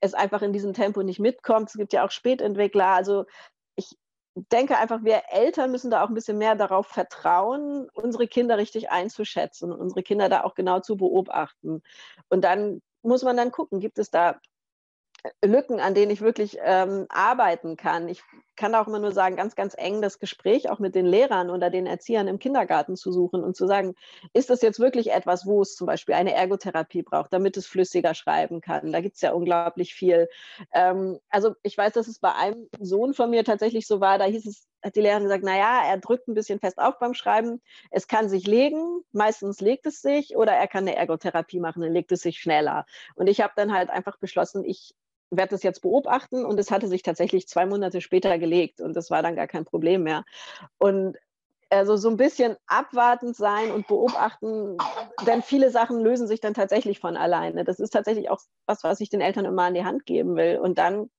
es 0.00 0.14
einfach 0.14 0.42
in 0.42 0.52
diesem 0.52 0.74
Tempo 0.74 1.02
nicht 1.02 1.18
mitkommt. 1.18 1.70
Es 1.70 1.76
gibt 1.76 1.92
ja 1.92 2.04
auch 2.04 2.10
Spätentwickler. 2.10 2.86
Also 2.86 3.24
denke 4.34 4.78
einfach, 4.78 5.02
wir 5.02 5.22
Eltern 5.30 5.70
müssen 5.70 5.90
da 5.90 6.04
auch 6.04 6.08
ein 6.08 6.14
bisschen 6.14 6.38
mehr 6.38 6.54
darauf 6.54 6.86
vertrauen, 6.86 7.88
unsere 7.94 8.28
Kinder 8.28 8.58
richtig 8.58 8.90
einzuschätzen 8.90 9.72
und 9.72 9.80
unsere 9.80 10.02
Kinder 10.02 10.28
da 10.28 10.44
auch 10.44 10.54
genau 10.54 10.80
zu 10.80 10.96
beobachten. 10.96 11.82
Und 12.28 12.42
dann 12.44 12.80
muss 13.02 13.22
man 13.22 13.36
dann 13.36 13.52
gucken, 13.52 13.80
gibt 13.80 13.98
es 13.98 14.10
da 14.10 14.40
Lücken, 15.44 15.80
an 15.80 15.94
denen 15.94 16.10
ich 16.10 16.20
wirklich 16.20 16.58
ähm, 16.62 17.06
arbeiten 17.08 17.76
kann. 17.76 18.08
Ich 18.08 18.22
kann 18.56 18.74
auch 18.74 18.86
immer 18.86 18.98
nur 18.98 19.12
sagen, 19.12 19.36
ganz, 19.36 19.56
ganz 19.56 19.74
eng 19.76 20.00
das 20.00 20.18
Gespräch 20.18 20.70
auch 20.70 20.78
mit 20.78 20.94
den 20.94 21.06
Lehrern 21.06 21.50
oder 21.50 21.70
den 21.70 21.86
Erziehern 21.86 22.28
im 22.28 22.38
Kindergarten 22.38 22.96
zu 22.96 23.12
suchen 23.12 23.42
und 23.42 23.56
zu 23.56 23.66
sagen, 23.66 23.94
ist 24.32 24.50
das 24.50 24.62
jetzt 24.62 24.80
wirklich 24.80 25.12
etwas, 25.12 25.46
wo 25.46 25.62
es 25.62 25.74
zum 25.74 25.86
Beispiel 25.86 26.14
eine 26.14 26.34
Ergotherapie 26.34 27.02
braucht, 27.02 27.32
damit 27.32 27.56
es 27.56 27.66
flüssiger 27.66 28.14
schreiben 28.14 28.60
kann? 28.60 28.92
Da 28.92 29.00
gibt 29.00 29.16
es 29.16 29.22
ja 29.22 29.32
unglaublich 29.32 29.94
viel. 29.94 30.28
Ähm, 30.72 31.18
also 31.30 31.54
ich 31.62 31.76
weiß, 31.76 31.92
dass 31.94 32.08
es 32.08 32.20
bei 32.20 32.34
einem 32.34 32.68
Sohn 32.80 33.12
von 33.14 33.30
mir 33.30 33.44
tatsächlich 33.44 33.86
so 33.86 34.00
war, 34.00 34.18
da 34.18 34.24
hieß 34.24 34.46
es, 34.46 34.68
hat 34.82 34.94
die 34.94 35.00
Lehrerin 35.00 35.24
gesagt, 35.24 35.44
naja, 35.44 35.82
er 35.84 35.98
drückt 35.98 36.28
ein 36.28 36.34
bisschen 36.34 36.60
fest 36.60 36.78
auf 36.78 36.98
beim 37.00 37.14
Schreiben. 37.14 37.60
Es 37.90 38.06
kann 38.06 38.28
sich 38.28 38.46
legen, 38.46 39.02
meistens 39.10 39.60
legt 39.60 39.86
es 39.86 40.00
sich, 40.00 40.36
oder 40.36 40.52
er 40.52 40.68
kann 40.68 40.86
eine 40.86 40.96
Ergotherapie 40.96 41.58
machen, 41.58 41.82
dann 41.82 41.92
legt 41.92 42.12
es 42.12 42.20
sich 42.20 42.38
schneller. 42.38 42.86
Und 43.16 43.26
ich 43.26 43.40
habe 43.40 43.52
dann 43.56 43.72
halt 43.72 43.90
einfach 43.90 44.18
beschlossen, 44.18 44.64
ich 44.64 44.94
werde 45.30 45.50
das 45.50 45.62
jetzt 45.62 45.82
beobachten 45.82 46.44
und 46.44 46.58
es 46.58 46.70
hatte 46.70 46.88
sich 46.88 47.02
tatsächlich 47.02 47.48
zwei 47.48 47.66
Monate 47.66 48.00
später 48.00 48.38
gelegt 48.38 48.80
und 48.80 48.94
das 48.94 49.10
war 49.10 49.22
dann 49.22 49.36
gar 49.36 49.46
kein 49.46 49.64
Problem 49.64 50.02
mehr. 50.02 50.24
Und 50.78 51.16
also 51.70 51.96
so 51.96 52.08
ein 52.08 52.16
bisschen 52.16 52.56
abwartend 52.66 53.36
sein 53.36 53.70
und 53.70 53.86
beobachten, 53.86 54.78
denn 55.26 55.42
viele 55.42 55.70
Sachen 55.70 56.00
lösen 56.00 56.26
sich 56.26 56.40
dann 56.40 56.54
tatsächlich 56.54 56.98
von 56.98 57.16
alleine. 57.16 57.64
Das 57.64 57.78
ist 57.78 57.90
tatsächlich 57.90 58.30
auch 58.30 58.40
was, 58.66 58.84
was 58.84 59.00
ich 59.00 59.10
den 59.10 59.20
Eltern 59.20 59.44
immer 59.44 59.64
an 59.64 59.74
die 59.74 59.84
Hand 59.84 60.06
geben 60.06 60.36
will. 60.36 60.58
Und 60.58 60.78
dann 60.78 61.10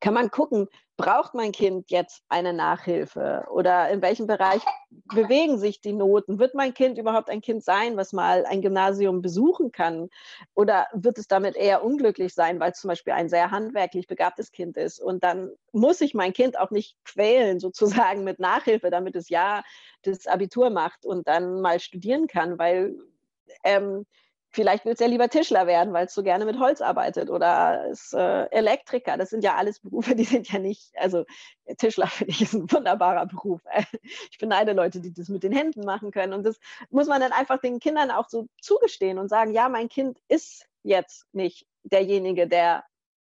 kann 0.00 0.14
man 0.14 0.30
gucken, 0.30 0.68
braucht 1.00 1.32
mein 1.32 1.52
Kind 1.52 1.90
jetzt 1.90 2.22
eine 2.28 2.52
Nachhilfe 2.52 3.46
oder 3.50 3.88
in 3.88 4.02
welchem 4.02 4.26
Bereich 4.26 4.60
bewegen 4.90 5.56
sich 5.58 5.80
die 5.80 5.94
Noten? 5.94 6.38
Wird 6.38 6.54
mein 6.54 6.74
Kind 6.74 6.98
überhaupt 6.98 7.30
ein 7.30 7.40
Kind 7.40 7.64
sein, 7.64 7.96
was 7.96 8.12
mal 8.12 8.44
ein 8.44 8.60
Gymnasium 8.60 9.22
besuchen 9.22 9.72
kann? 9.72 10.10
Oder 10.54 10.88
wird 10.92 11.16
es 11.16 11.26
damit 11.26 11.56
eher 11.56 11.82
unglücklich 11.82 12.34
sein, 12.34 12.60
weil 12.60 12.72
es 12.72 12.80
zum 12.80 12.88
Beispiel 12.88 13.14
ein 13.14 13.30
sehr 13.30 13.50
handwerklich 13.50 14.08
begabtes 14.08 14.52
Kind 14.52 14.76
ist? 14.76 15.00
Und 15.00 15.24
dann 15.24 15.50
muss 15.72 16.02
ich 16.02 16.12
mein 16.12 16.34
Kind 16.34 16.58
auch 16.58 16.70
nicht 16.70 16.96
quälen, 17.04 17.60
sozusagen 17.60 18.22
mit 18.22 18.38
Nachhilfe, 18.38 18.90
damit 18.90 19.16
es 19.16 19.30
ja 19.30 19.62
das 20.02 20.26
Abitur 20.26 20.68
macht 20.68 21.06
und 21.06 21.26
dann 21.26 21.62
mal 21.62 21.80
studieren 21.80 22.26
kann, 22.26 22.58
weil 22.58 22.94
ähm, 23.64 24.04
Vielleicht 24.52 24.84
will 24.84 24.94
es 24.94 25.00
ja 25.00 25.06
lieber 25.06 25.28
Tischler 25.28 25.66
werden, 25.66 25.92
weil 25.92 26.06
es 26.06 26.14
so 26.14 26.24
gerne 26.24 26.44
mit 26.44 26.58
Holz 26.58 26.80
arbeitet 26.80 27.30
oder 27.30 27.86
ist 27.86 28.12
äh, 28.14 28.46
Elektriker. 28.46 29.16
Das 29.16 29.30
sind 29.30 29.44
ja 29.44 29.54
alles 29.54 29.78
Berufe, 29.78 30.16
die 30.16 30.24
sind 30.24 30.50
ja 30.52 30.58
nicht, 30.58 30.90
also 30.96 31.24
Tischler 31.78 32.06
finde 32.08 32.32
ich 32.32 32.42
ist 32.42 32.54
ein 32.54 32.70
wunderbarer 32.70 33.26
Beruf. 33.26 33.60
Ich 34.30 34.38
beneide 34.38 34.72
Leute, 34.72 35.00
die 35.00 35.12
das 35.12 35.28
mit 35.28 35.44
den 35.44 35.52
Händen 35.52 35.84
machen 35.84 36.10
können. 36.10 36.32
Und 36.32 36.44
das 36.44 36.58
muss 36.90 37.06
man 37.06 37.20
dann 37.20 37.32
einfach 37.32 37.58
den 37.58 37.78
Kindern 37.78 38.10
auch 38.10 38.28
so 38.28 38.48
zugestehen 38.60 39.18
und 39.18 39.28
sagen, 39.28 39.52
ja, 39.52 39.68
mein 39.68 39.88
Kind 39.88 40.18
ist 40.28 40.66
jetzt 40.82 41.26
nicht 41.32 41.66
derjenige, 41.84 42.48
der 42.48 42.84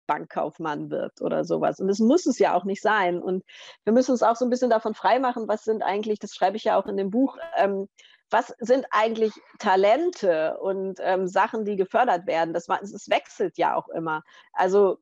Bankkaufmann 0.06 0.90
wird 0.90 1.20
oder 1.20 1.44
sowas. 1.44 1.80
Und 1.80 1.88
das 1.88 1.98
muss 1.98 2.26
es 2.26 2.38
ja 2.38 2.54
auch 2.54 2.64
nicht 2.64 2.82
sein. 2.82 3.20
Und 3.20 3.44
wir 3.84 3.92
müssen 3.92 4.12
uns 4.12 4.22
auch 4.22 4.37
so 4.37 4.44
ein 4.44 4.50
bisschen 4.50 4.70
davon 4.70 4.94
freimachen, 4.94 5.46
was 5.46 5.64
sind 5.64 5.82
eigentlich, 5.82 6.18
das 6.18 6.34
schreibe 6.34 6.56
ich 6.56 6.64
ja 6.64 6.76
auch 6.76 6.87
in 6.87 6.96
dem 6.96 7.10
Buch, 7.10 7.37
ähm, 7.56 7.88
was 8.30 8.54
sind 8.58 8.87
eigentlich 8.90 9.32
Talente 9.58 10.58
und 10.58 10.99
ähm, 11.02 11.26
Sachen, 11.28 11.64
die 11.64 11.76
gefördert 11.76 12.26
werden? 12.26 12.54
Das, 12.54 12.66
das 12.66 13.08
wechselt 13.08 13.58
ja 13.58 13.75
auch 13.75 13.88
immer. 13.88 14.23
Also 14.52 14.99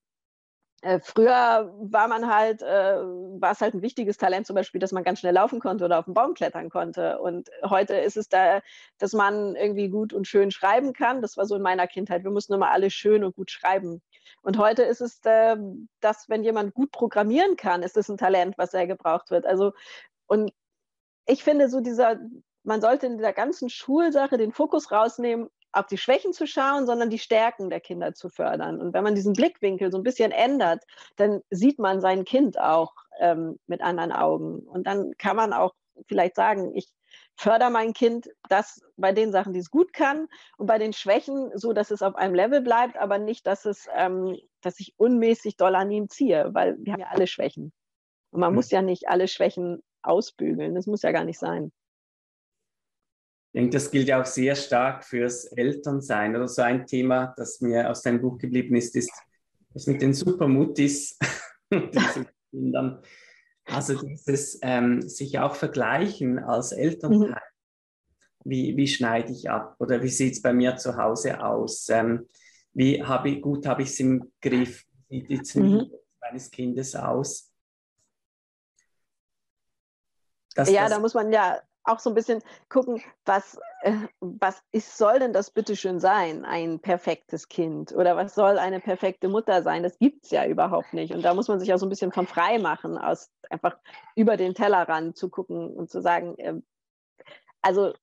äh, 0.83 1.00
früher 1.00 1.73
war 1.80 2.06
man 2.06 2.33
halt, 2.33 2.62
äh, 2.62 2.66
war 2.66 3.52
es 3.52 3.61
halt 3.61 3.75
ein 3.75 3.83
wichtiges 3.83 4.18
Talent, 4.18 4.47
zum 4.47 4.54
Beispiel, 4.54 4.78
dass 4.78 4.92
man 4.92 5.04
ganz 5.04 5.21
schnell 5.21 5.35
laufen 5.35 5.59
konnte 5.59 5.85
oder 5.85 5.99
auf 5.99 6.04
den 6.04 6.14
Baum 6.14 6.35
klettern 6.35 6.68
konnte. 6.71 7.18
Und 7.18 7.50
heute 7.64 7.95
ist 7.97 8.16
es 8.16 8.28
da, 8.28 8.61
dass 8.99 9.12
man 9.12 9.56
irgendwie 9.56 9.88
gut 9.88 10.12
und 10.12 10.28
schön 10.28 10.50
schreiben 10.50 10.92
kann. 10.92 11.23
Das 11.23 11.37
war 11.37 11.47
so 11.47 11.56
in 11.56 11.62
meiner 11.62 11.87
Kindheit. 11.87 12.25
Wir 12.25 12.30
mussten 12.30 12.52
immer 12.52 12.71
alle 12.71 12.90
schön 12.90 13.25
und 13.25 13.35
gut 13.35 13.50
schreiben. 13.50 14.02
Und 14.42 14.59
heute 14.59 14.83
ist 14.83 15.00
es, 15.00 15.21
äh, 15.25 15.56
dass 16.00 16.28
wenn 16.28 16.45
jemand 16.45 16.75
gut 16.75 16.92
programmieren 16.92 17.56
kann, 17.56 17.83
ist 17.83 17.97
es 17.97 18.09
ein 18.09 18.18
Talent, 18.18 18.59
was 18.59 18.75
er 18.75 18.87
gebraucht 18.87 19.30
wird. 19.30 19.47
Also, 19.47 19.73
und 20.26 20.52
ich 21.26 21.42
finde 21.42 21.68
so 21.68 21.80
dieser, 21.80 22.21
man 22.66 22.80
sollte 22.80 23.06
in 23.06 23.16
dieser 23.16 23.32
ganzen 23.32 23.70
Schulsache 23.70 24.37
den 24.37 24.52
Fokus 24.52 24.90
rausnehmen, 24.90 25.49
auf 25.73 25.87
die 25.87 25.99
Schwächen 25.99 26.32
zu 26.32 26.46
schauen, 26.46 26.87
sondern 26.87 27.11
die 27.11 27.18
Stärken 27.18 27.70
der 27.70 27.80
Kinder 27.80 28.14
zu 28.14 28.28
fördern. 28.28 28.80
Und 28.80 28.92
wenn 28.92 29.04
man 29.04 29.14
diesen 29.14 29.35
Blickwinkel 29.35 29.92
so 29.92 29.99
ein 29.99 30.02
bisschen 30.02 30.32
ändert, 30.32 30.82
dann 31.16 31.42
sieht 31.50 31.78
man 31.78 32.00
sein 32.00 32.25
Kind 32.25 32.58
auch 32.58 32.94
ähm, 33.20 33.58
mit 33.66 33.83
anderen 33.83 34.12
Augen. 34.12 34.61
Und 34.61 34.87
dann 34.87 35.12
kann 35.18 35.37
man 35.37 35.52
auch 35.52 35.74
vielleicht 36.09 36.35
sagen, 36.35 36.74
ich 36.74 36.88
fördere 37.37 37.70
mein 37.70 37.92
Kind 37.92 38.29
das 38.48 38.81
bei 38.96 39.12
den 39.12 39.33
Sachen, 39.33 39.52
die 39.52 39.61
es 39.61 39.70
gut 39.70 39.92
kann 39.92 40.26
und 40.57 40.66
bei 40.66 40.79
den 40.79 40.92
Schwächen 40.92 41.50
so, 41.55 41.72
dass 41.72 41.90
es 41.90 42.02
auf 42.02 42.16
einem 42.16 42.35
Level 42.35 42.62
bleibt, 42.62 42.96
aber 42.96 43.18
nicht, 43.18 43.46
dass 43.46 43.64
es, 43.64 43.87
ähm, 43.94 44.37
dass 44.62 44.81
ich 44.81 44.94
unmäßig 44.96 45.57
doll 45.57 45.74
an 45.74 45.90
ihm 45.90 46.09
ziehe, 46.09 46.48
weil 46.52 46.76
wir 46.79 46.94
haben 46.94 47.00
ja 47.00 47.09
alle 47.11 47.26
Schwächen. 47.26 47.72
Und 48.31 48.40
man 48.40 48.50
mhm. 48.50 48.57
muss 48.57 48.70
ja 48.70 48.83
nicht 48.83 49.09
alle 49.09 49.29
Schwächen 49.29 49.83
ausbügeln. 50.02 50.74
Das 50.74 50.87
muss 50.87 51.02
ja 51.02 51.12
gar 51.12 51.24
nicht 51.24 51.38
sein. 51.38 51.72
Ich 53.57 53.59
denke, 53.62 53.73
das 53.79 53.90
gilt 53.90 54.09
ja 54.09 54.21
auch 54.21 54.27
sehr 54.27 54.55
stark 54.55 55.03
fürs 55.03 55.47
Elternsein. 55.47 56.37
Oder 56.37 56.47
so 56.47 56.61
ein 56.61 56.87
Thema, 56.87 57.33
das 57.38 57.62
mir 57.62 57.90
aus 57.90 58.03
deinem 58.03 58.21
Buch 58.21 58.37
geblieben 58.37 58.77
ist, 58.77 58.95
ist 58.95 59.11
das 59.73 59.87
mit 59.87 60.03
den 60.03 60.12
Supermuttis 60.12 61.19
und 61.71 61.95
diesen 61.95 62.29
Kindern. 62.51 63.03
Also 63.64 63.99
dieses 63.99 64.59
ähm, 64.61 65.01
sich 65.01 65.38
auch 65.38 65.55
vergleichen 65.55 66.38
als 66.38 66.73
Elternteil. 66.73 67.31
Mhm. 67.31 68.51
Wie, 68.51 68.77
wie 68.77 68.87
schneide 68.87 69.33
ich 69.33 69.49
ab? 69.49 69.77
Oder 69.79 70.03
wie 70.03 70.11
sieht 70.11 70.35
es 70.35 70.42
bei 70.42 70.53
mir 70.53 70.77
zu 70.77 70.99
Hause 70.99 71.42
aus? 71.42 71.88
Ähm, 71.88 72.29
wie 72.75 73.03
habe 73.03 73.31
ich, 73.31 73.40
gut 73.40 73.64
habe 73.64 73.81
ich 73.81 73.88
es 73.88 74.01
im 74.01 74.33
Griff? 74.42 74.85
Wie 75.09 75.27
sieht 75.27 75.47
Zündung 75.47 75.88
mhm. 75.88 75.95
meines 76.21 76.51
Kindes 76.51 76.95
aus? 76.95 77.51
Das, 80.55 80.69
ja, 80.69 80.83
das, 80.83 80.90
da 80.90 80.99
muss 80.99 81.14
man 81.14 81.33
ja 81.33 81.59
auch 81.87 81.99
so 81.99 82.11
ein 82.11 82.14
bisschen 82.14 82.42
gucken, 82.68 83.03
was, 83.25 83.59
äh, 83.83 83.96
was 84.20 84.62
ist, 84.72 84.99
soll 84.99 85.18
denn 85.18 85.33
das 85.33 85.51
bitteschön 85.51 86.01
sein, 86.01 86.44
ein 86.44 86.81
perfektes 86.81 87.49
Kind? 87.49 87.92
Oder 87.92 88.16
was 88.16 88.35
soll 88.35 88.59
eine 88.59 88.81
perfekte 88.81 89.29
Mutter 89.29 89.62
sein? 89.62 89.83
Das 89.83 89.99
gibt 89.99 90.25
es 90.25 90.31
ja 90.31 90.46
überhaupt 90.46 90.92
nicht. 90.92 91.14
Und 91.14 91.22
da 91.22 91.35
muss 91.35 91.49
man 91.49 91.61
sich 91.61 91.72
auch 91.72 91.79
so 91.79 91.87
ein 91.87 91.90
bisschen 91.90 92.12
von 92.12 92.27
frei 92.27 92.59
machen, 92.59 92.99
aus 92.99 93.31
einfach 93.51 93.77
über 94.14 94.37
den 94.37 94.55
Tellerrand 94.55 95.16
zu 95.16 95.29
gucken 95.29 95.70
und 95.70 95.90
zu 95.90 96.01
sagen, 96.01 96.37
äh, 96.38 96.55
also 97.62 97.94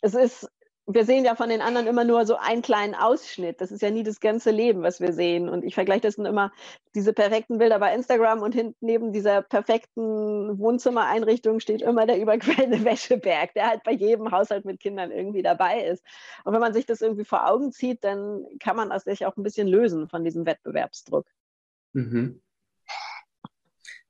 es 0.00 0.14
ist 0.14 0.50
wir 0.86 1.04
sehen 1.04 1.24
ja 1.24 1.36
von 1.36 1.48
den 1.48 1.60
anderen 1.60 1.86
immer 1.86 2.02
nur 2.04 2.26
so 2.26 2.36
einen 2.36 2.60
kleinen 2.60 2.94
Ausschnitt. 2.94 3.60
Das 3.60 3.70
ist 3.70 3.82
ja 3.82 3.90
nie 3.90 4.02
das 4.02 4.18
ganze 4.18 4.50
Leben, 4.50 4.82
was 4.82 5.00
wir 5.00 5.12
sehen. 5.12 5.48
Und 5.48 5.64
ich 5.64 5.74
vergleiche 5.74 6.00
das 6.00 6.16
dann 6.16 6.26
immer, 6.26 6.52
diese 6.94 7.12
perfekten 7.12 7.58
Bilder 7.58 7.78
bei 7.78 7.94
Instagram 7.94 8.42
und 8.42 8.52
hinten 8.52 8.76
neben 8.80 9.12
dieser 9.12 9.42
perfekten 9.42 10.58
Wohnzimmereinrichtung 10.58 11.60
steht 11.60 11.82
immer 11.82 12.06
der 12.06 12.20
überquellende 12.20 12.84
Wäscheberg, 12.84 13.54
der 13.54 13.68
halt 13.68 13.84
bei 13.84 13.92
jedem 13.92 14.32
Haushalt 14.32 14.64
mit 14.64 14.80
Kindern 14.80 15.12
irgendwie 15.12 15.42
dabei 15.42 15.84
ist. 15.84 16.04
Und 16.44 16.52
wenn 16.52 16.60
man 16.60 16.74
sich 16.74 16.84
das 16.84 17.00
irgendwie 17.00 17.24
vor 17.24 17.48
Augen 17.48 17.70
zieht, 17.70 18.02
dann 18.02 18.44
kann 18.58 18.74
man 18.74 18.96
sich 19.00 19.24
auch 19.24 19.36
ein 19.36 19.44
bisschen 19.44 19.68
lösen 19.68 20.08
von 20.08 20.24
diesem 20.24 20.46
Wettbewerbsdruck. 20.46 21.26
Mhm. 21.92 22.42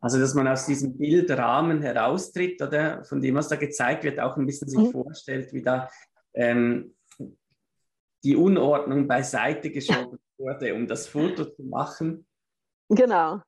Also, 0.00 0.18
dass 0.18 0.35
man 0.35 0.48
aus 0.48 0.66
diesem 0.66 0.98
Bildrahmen 0.98 1.80
heraustritt 1.80 2.61
oder 2.61 3.04
von 3.04 3.20
dem, 3.20 3.37
was 3.37 3.48
da 3.48 3.54
gezeigt 3.54 4.02
wird, 4.02 4.18
auch 4.18 4.37
ein 4.37 4.46
bisschen 4.46 4.68
sich 4.68 4.80
mhm. 4.80 4.90
vorstellt, 4.90 5.52
wie 5.52 5.62
da 5.62 5.88
ähm, 6.34 6.94
die 8.24 8.36
Unordnung 8.36 9.06
beiseite 9.08 9.70
geschoben 9.70 10.18
wurde, 10.38 10.74
um 10.74 10.86
das 10.86 11.08
Foto 11.08 11.44
zu 11.44 11.62
machen. 11.64 12.26
Genau. 12.88 13.40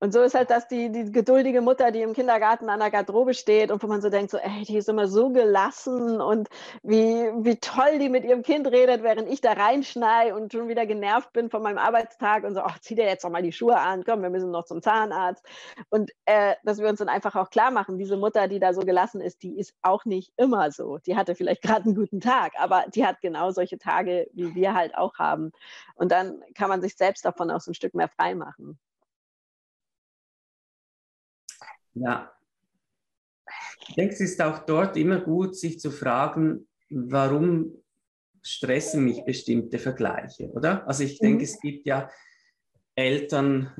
Und 0.00 0.14
so 0.14 0.22
ist 0.22 0.34
halt 0.34 0.50
das 0.50 0.66
die, 0.66 0.90
die 0.90 1.12
geduldige 1.12 1.60
Mutter, 1.60 1.90
die 1.90 2.00
im 2.00 2.14
Kindergarten 2.14 2.70
an 2.70 2.80
der 2.80 2.90
Garderobe 2.90 3.34
steht 3.34 3.70
und 3.70 3.82
wo 3.82 3.86
man 3.86 4.00
so 4.00 4.08
denkt, 4.08 4.30
so, 4.30 4.38
ey, 4.38 4.64
die 4.64 4.78
ist 4.78 4.88
immer 4.88 5.08
so 5.08 5.28
gelassen 5.28 6.22
und 6.22 6.48
wie, 6.82 7.30
wie 7.44 7.56
toll 7.56 7.98
die 7.98 8.08
mit 8.08 8.24
ihrem 8.24 8.42
Kind 8.42 8.66
redet, 8.66 9.02
während 9.02 9.28
ich 9.28 9.42
da 9.42 9.52
reinschnei 9.52 10.34
und 10.34 10.52
schon 10.52 10.68
wieder 10.68 10.86
genervt 10.86 11.34
bin 11.34 11.50
von 11.50 11.62
meinem 11.62 11.76
Arbeitstag 11.76 12.44
und 12.44 12.54
so, 12.54 12.62
ach, 12.62 12.78
zieh 12.80 12.94
dir 12.94 13.04
jetzt 13.04 13.24
doch 13.24 13.30
mal 13.30 13.42
die 13.42 13.52
Schuhe 13.52 13.78
an, 13.78 14.02
komm, 14.04 14.22
wir 14.22 14.30
müssen 14.30 14.50
noch 14.50 14.64
zum 14.64 14.80
Zahnarzt. 14.80 15.44
Und 15.90 16.10
äh, 16.24 16.54
dass 16.64 16.78
wir 16.78 16.88
uns 16.88 17.00
dann 17.00 17.10
einfach 17.10 17.36
auch 17.36 17.50
klar 17.50 17.70
machen, 17.70 17.98
diese 17.98 18.16
Mutter, 18.16 18.48
die 18.48 18.58
da 18.58 18.72
so 18.72 18.80
gelassen 18.80 19.20
ist, 19.20 19.42
die 19.42 19.58
ist 19.58 19.74
auch 19.82 20.06
nicht 20.06 20.32
immer 20.38 20.70
so. 20.72 20.96
Die 20.98 21.16
hatte 21.16 21.34
vielleicht 21.34 21.60
gerade 21.62 21.84
einen 21.84 21.94
guten 21.94 22.20
Tag, 22.20 22.52
aber 22.58 22.84
die 22.94 23.04
hat 23.04 23.20
genau 23.20 23.50
solche 23.50 23.76
Tage, 23.78 24.28
wie 24.32 24.54
wir 24.54 24.74
halt 24.74 24.96
auch 24.96 25.18
haben. 25.18 25.52
Und 25.94 26.10
dann 26.10 26.42
kann 26.54 26.70
man 26.70 26.80
sich 26.80 26.96
selbst 26.96 27.24
davon 27.26 27.50
auch 27.50 27.60
so 27.60 27.70
ein 27.72 27.74
Stück 27.74 27.94
mehr 27.94 28.08
frei 28.08 28.34
machen. 28.34 28.78
Ja. 31.94 32.32
Ich 33.88 33.94
denke, 33.94 34.14
es 34.14 34.20
ist 34.20 34.40
auch 34.40 34.60
dort 34.60 34.96
immer 34.96 35.20
gut, 35.20 35.56
sich 35.56 35.80
zu 35.80 35.90
fragen, 35.90 36.68
warum 36.90 37.74
stressen 38.42 39.04
mich 39.04 39.24
bestimmte 39.24 39.78
Vergleiche, 39.78 40.50
oder? 40.50 40.86
Also 40.86 41.04
ich 41.04 41.18
denke, 41.18 41.38
mhm. 41.38 41.44
es 41.44 41.60
gibt 41.60 41.86
ja 41.86 42.10
Eltern, 42.94 43.72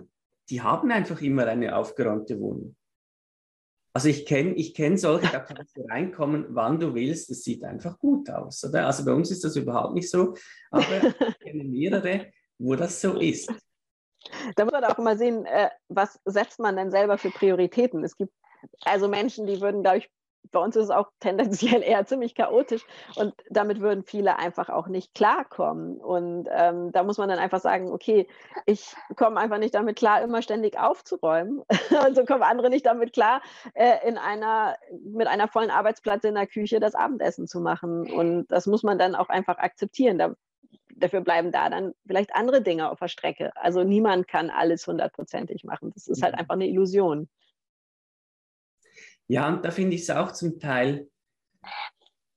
die 0.49 0.62
haben 0.62 0.90
einfach 0.90 1.20
immer 1.23 1.46
eine 1.46 1.77
aufgeräumte 1.77 2.38
Wohnung. 2.40 2.77
Also 3.92 4.09
ich 4.09 4.25
kenne 4.25 4.55
ich 4.55 4.75
kenn 4.75 4.96
solche, 4.96 5.33
da 5.33 5.40
kannst 5.40 5.77
du 5.77 5.83
reinkommen, 5.83 6.46
wann 6.51 6.79
du 6.79 6.94
willst, 6.94 7.29
es 7.31 7.42
sieht 7.42 7.64
einfach 7.64 7.99
gut 7.99 8.31
aus, 8.31 8.64
oder? 8.64 8.87
Also 8.87 9.05
bei 9.05 9.12
uns 9.12 9.31
ist 9.31 9.42
das 9.42 9.57
überhaupt 9.57 9.94
nicht 9.94 10.09
so, 10.09 10.35
aber 10.70 11.14
ich 11.29 11.38
kenne 11.40 11.64
mehrere, 11.64 12.33
wo 12.59 12.77
das 12.77 13.01
so 13.01 13.18
ist. 13.18 13.53
Da 14.56 14.64
muss 14.64 14.72
man 14.72 14.85
auch 14.85 14.98
immer 14.98 15.16
sehen, 15.16 15.46
äh, 15.46 15.70
was 15.88 16.20
setzt 16.24 16.59
man 16.61 16.76
denn 16.76 16.90
selber 16.90 17.18
für 17.18 17.30
Prioritäten. 17.30 18.04
Es 18.04 18.16
gibt 18.16 18.33
also 18.85 19.09
Menschen, 19.09 19.46
die 19.46 19.61
würden, 19.61 19.83
glaube 19.83 19.98
ich, 19.98 20.11
bei 20.52 20.59
uns 20.59 20.74
ist 20.76 20.85
es 20.85 20.90
auch 20.90 21.11
tendenziell 21.20 21.83
eher 21.83 22.04
ziemlich 22.06 22.35
chaotisch 22.35 22.85
und 23.16 23.35
damit 23.50 23.80
würden 23.80 24.04
viele 24.04 24.38
einfach 24.38 24.68
auch 24.68 24.88
nicht 24.88 25.14
klarkommen. 25.14 25.98
Und 25.98 26.48
ähm, 26.50 26.92
da 26.92 27.02
muss 27.02 27.18
man 27.18 27.28
dann 27.28 27.38
einfach 27.38 27.61
sagen, 27.61 27.92
okay, 27.92 28.26
ich 28.66 28.94
komme 29.16 29.38
einfach 29.38 29.59
nicht 29.59 29.74
damit 29.74 29.96
klar, 29.96 30.22
immer 30.22 30.42
ständig 30.42 30.78
aufzuräumen. 30.78 31.62
und 32.06 32.16
so 32.16 32.24
kommen 32.24 32.42
andere 32.42 32.70
nicht 32.70 32.87
damit 32.87 33.12
klar, 33.12 33.42
äh, 33.74 34.06
in 34.06 34.18
einer, 34.18 34.76
mit 35.04 35.26
einer 35.26 35.48
vollen 35.48 35.70
Arbeitsplatte 35.70 36.28
in 36.28 36.35
der 36.35 36.46
Küche 36.46 36.80
das 36.80 36.94
Abendessen 36.94 37.46
zu 37.46 37.61
machen. 37.61 38.11
Und 38.11 38.46
das 38.48 38.66
muss 38.66 38.83
man 38.83 38.98
dann 38.98 39.14
auch 39.14 39.28
einfach 39.28 39.59
akzeptieren. 39.59 40.18
Da, 40.18 40.35
dafür 41.00 41.20
bleiben 41.22 41.50
da 41.52 41.68
dann 41.68 41.92
vielleicht 42.06 42.34
andere 42.34 42.62
Dinge 42.62 42.90
auf 42.90 42.98
der 42.98 43.08
Strecke. 43.08 43.52
Also 43.56 43.82
niemand 43.84 44.28
kann 44.28 44.50
alles 44.50 44.86
hundertprozentig 44.86 45.64
machen. 45.64 45.90
Das 45.94 46.06
ist 46.06 46.22
halt 46.22 46.34
mhm. 46.34 46.40
einfach 46.40 46.54
eine 46.54 46.68
Illusion. 46.68 47.28
Ja, 49.26 49.48
und 49.48 49.64
da 49.64 49.70
finde 49.70 49.96
ich 49.96 50.02
es 50.02 50.10
auch 50.10 50.32
zum 50.32 50.58
Teil 50.58 51.08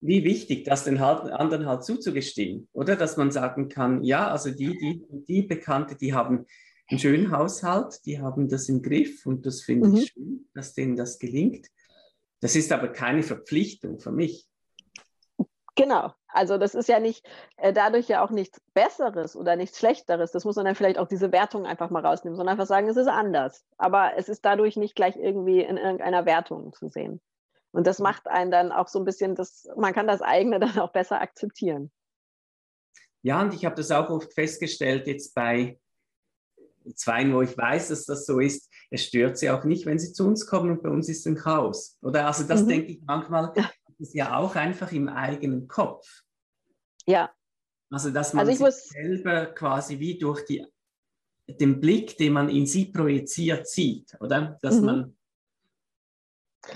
wie 0.02 0.26
wichtig, 0.26 0.65
das 0.65 0.84
den 0.84 0.99
halt, 0.99 1.32
anderen 1.32 1.65
halt 1.65 1.86
zuzugestehen, 1.86 2.67
oder? 2.73 2.97
Dass 2.97 3.15
man 3.15 3.32
sagen 3.32 3.69
kann, 3.69 4.04
ja, 4.04 4.28
also 4.30 4.52
die, 4.52 4.78
die, 4.78 5.02
die 5.10 5.43
Bekannte, 5.43 5.95
die 5.95 6.13
haben 6.13 6.45
einen 6.88 6.99
schönen 6.99 7.32
Haushalt, 7.32 8.06
die 8.06 8.19
haben 8.19 8.49
das 8.49 8.67
im 8.67 8.82
Griff 8.82 9.26
und 9.26 9.45
das 9.45 9.62
finde 9.62 9.88
mhm. 9.88 9.95
ich 9.95 10.10
schön, 10.10 10.49
dass 10.54 10.73
denen 10.73 10.97
das 10.97 11.19
gelingt. 11.19 11.67
Das 12.41 12.58
ist 12.58 12.73
aber 12.73 12.89
keine 12.89 13.23
Verpflichtung 13.23 13.99
für 13.99 14.12
mich. 14.12 14.45
Genau. 15.76 16.14
Also 16.28 16.58
das 16.58 16.76
ist 16.76 16.88
ja 16.88 17.00
nicht 17.00 17.26
äh, 17.58 17.74
dadurch 17.74 18.08
ja 18.08 18.24
auch 18.24 18.30
nichts 18.30 18.62
Besseres 18.74 19.36
oder 19.36 19.56
nichts 19.56 19.80
Schlechteres. 19.80 20.32
Das 20.32 20.46
muss 20.46 20.56
man 20.56 20.66
dann 20.66 20.76
vielleicht 20.76 20.98
auch 20.98 21.08
diese 21.08 21.32
Wertung 21.32 21.66
einfach 21.66 21.90
mal 21.90 22.06
rausnehmen, 22.06 22.36
sondern 22.36 22.54
einfach 22.54 22.68
sagen, 22.68 22.88
es 22.88 22.98
ist 22.98 23.08
anders. 23.08 23.66
Aber 23.78 24.12
es 24.18 24.30
ist 24.30 24.46
dadurch 24.46 24.78
nicht 24.78 24.96
gleich 24.96 25.16
irgendwie 25.16 25.62
in 25.62 25.78
irgendeiner 25.78 26.26
Wertung 26.26 26.74
zu 26.74 26.90
sehen. 26.90 27.22
Und 27.72 27.88
das 27.88 28.00
macht 28.00 28.28
einen 28.28 28.52
dann 28.52 28.72
auch 28.72 28.88
so 28.88 29.00
ein 29.00 29.06
bisschen, 29.06 29.36
das, 29.36 29.68
man 29.76 29.94
kann 29.94 30.08
das 30.08 30.22
eigene 30.22 30.60
dann 30.60 30.78
auch 30.80 30.92
besser 30.92 31.22
akzeptieren. 31.22 31.92
Ja, 33.24 33.42
und 33.42 33.54
ich 33.54 33.66
habe 33.66 33.76
das 33.76 33.90
auch 33.90 34.10
oft 34.10 34.34
festgestellt, 34.34 35.08
jetzt 35.08 35.34
bei 35.34 35.80
Zweien, 36.96 37.34
wo 37.34 37.42
ich 37.42 37.58
weiß, 37.58 37.88
dass 37.88 38.06
das 38.06 38.26
so 38.26 38.40
ist, 38.40 38.70
es 38.90 39.06
stört 39.06 39.38
sie 39.38 39.50
auch 39.50 39.64
nicht, 39.64 39.86
wenn 39.86 39.98
sie 39.98 40.12
zu 40.12 40.26
uns 40.28 40.46
kommen 40.46 40.72
und 40.72 40.84
bei 40.84 40.90
uns 40.90 41.08
ist 41.08 41.26
ein 41.26 41.36
Chaos. 41.36 41.98
Oder 42.02 42.28
also 42.28 42.44
das 42.44 42.64
mhm. 42.64 42.68
denke 42.68 42.92
ich 42.92 43.02
manchmal, 43.06 43.54
ist 44.04 44.13
ja 44.13 44.38
auch 44.38 44.56
einfach 44.56 44.92
im 44.92 45.08
eigenen 45.08 45.68
Kopf. 45.68 46.24
Ja. 47.06 47.34
Also, 47.89 48.12
dass 48.12 48.34
man 48.34 48.48
also 48.48 48.66
sich 48.66 48.76
selber 48.89 49.48
quasi 49.48 50.00
wie 50.00 50.18
durch 50.18 50.46
die, 50.46 50.66
den 51.48 51.80
Blick, 51.80 52.18
den 52.18 52.34
man 52.34 52.50
in 52.50 52.66
sie 52.66 52.86
projiziert, 52.86 53.68
sieht, 53.68 54.16
oder? 54.20 54.60
Dass 54.62 54.80
mhm. 54.80 54.86
man. 54.86 55.18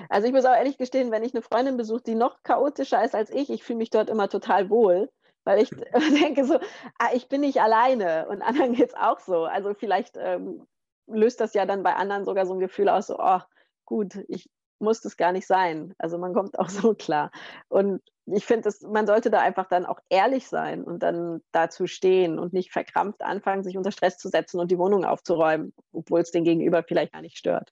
Also, 0.10 0.28
ich 0.28 0.34
muss 0.34 0.46
auch 0.46 0.56
ehrlich 0.56 0.78
gestehen, 0.78 1.12
wenn 1.12 1.24
ich 1.24 1.34
eine 1.34 1.42
Freundin 1.42 1.78
besuche, 1.78 2.04
die 2.04 2.16
noch 2.16 2.44
chaotischer 2.44 3.04
ist 3.04 3.16
als 3.16 3.30
ich, 3.30 3.50
ich 3.50 3.64
fühle 3.64 3.80
mich 3.80 3.90
dort 3.90 4.10
immer 4.10 4.30
total 4.30 4.70
wohl, 4.70 5.10
weil 5.44 5.62
ich 5.62 5.70
denke 6.24 6.46
so, 6.46 6.60
ah, 6.98 7.10
ich 7.14 7.28
bin 7.28 7.42
nicht 7.42 7.62
alleine 7.62 8.28
und 8.30 8.42
anderen 8.42 8.74
geht 8.74 8.90
es 8.90 8.96
auch 8.96 9.20
so. 9.20 9.44
Also, 9.44 9.74
vielleicht 9.74 10.16
ähm, 10.18 10.66
löst 11.08 11.42
das 11.42 11.54
ja 11.54 11.66
dann 11.66 11.84
bei 11.84 11.96
anderen 11.96 12.26
sogar 12.26 12.46
so 12.46 12.54
ein 12.54 12.60
Gefühl 12.60 12.88
aus, 12.88 13.08
so, 13.08 13.18
oh, 13.20 13.42
gut, 13.86 14.16
ich 14.28 14.50
muss 14.80 15.02
das 15.02 15.18
gar 15.18 15.32
nicht 15.32 15.48
sein. 15.48 15.94
Also 15.98 16.18
man 16.18 16.34
kommt 16.34 16.58
auch 16.60 16.70
so 16.70 16.94
klar. 16.94 17.32
Und 17.68 18.02
ich 18.26 18.46
finde, 18.46 18.70
man 18.90 19.08
sollte 19.08 19.30
da 19.30 19.40
einfach 19.40 19.68
dann 19.68 19.86
auch 19.86 20.00
ehrlich 20.10 20.48
sein 20.48 20.84
und 20.84 21.02
dann 21.02 21.42
dazu 21.52 21.88
stehen 21.88 22.40
und 22.40 22.54
nicht 22.54 22.72
verkrampft 22.72 23.22
anfangen, 23.22 23.64
sich 23.64 23.78
unter 23.78 23.92
Stress 23.92 24.18
zu 24.18 24.30
setzen 24.30 24.60
und 24.60 24.70
die 24.70 24.78
Wohnung 24.78 25.06
aufzuräumen, 25.06 25.74
obwohl 25.94 26.22
es 26.22 26.32
den 26.32 26.44
Gegenüber 26.44 26.84
vielleicht 26.84 27.14
gar 27.14 27.22
nicht 27.22 27.38
stört. 27.38 27.72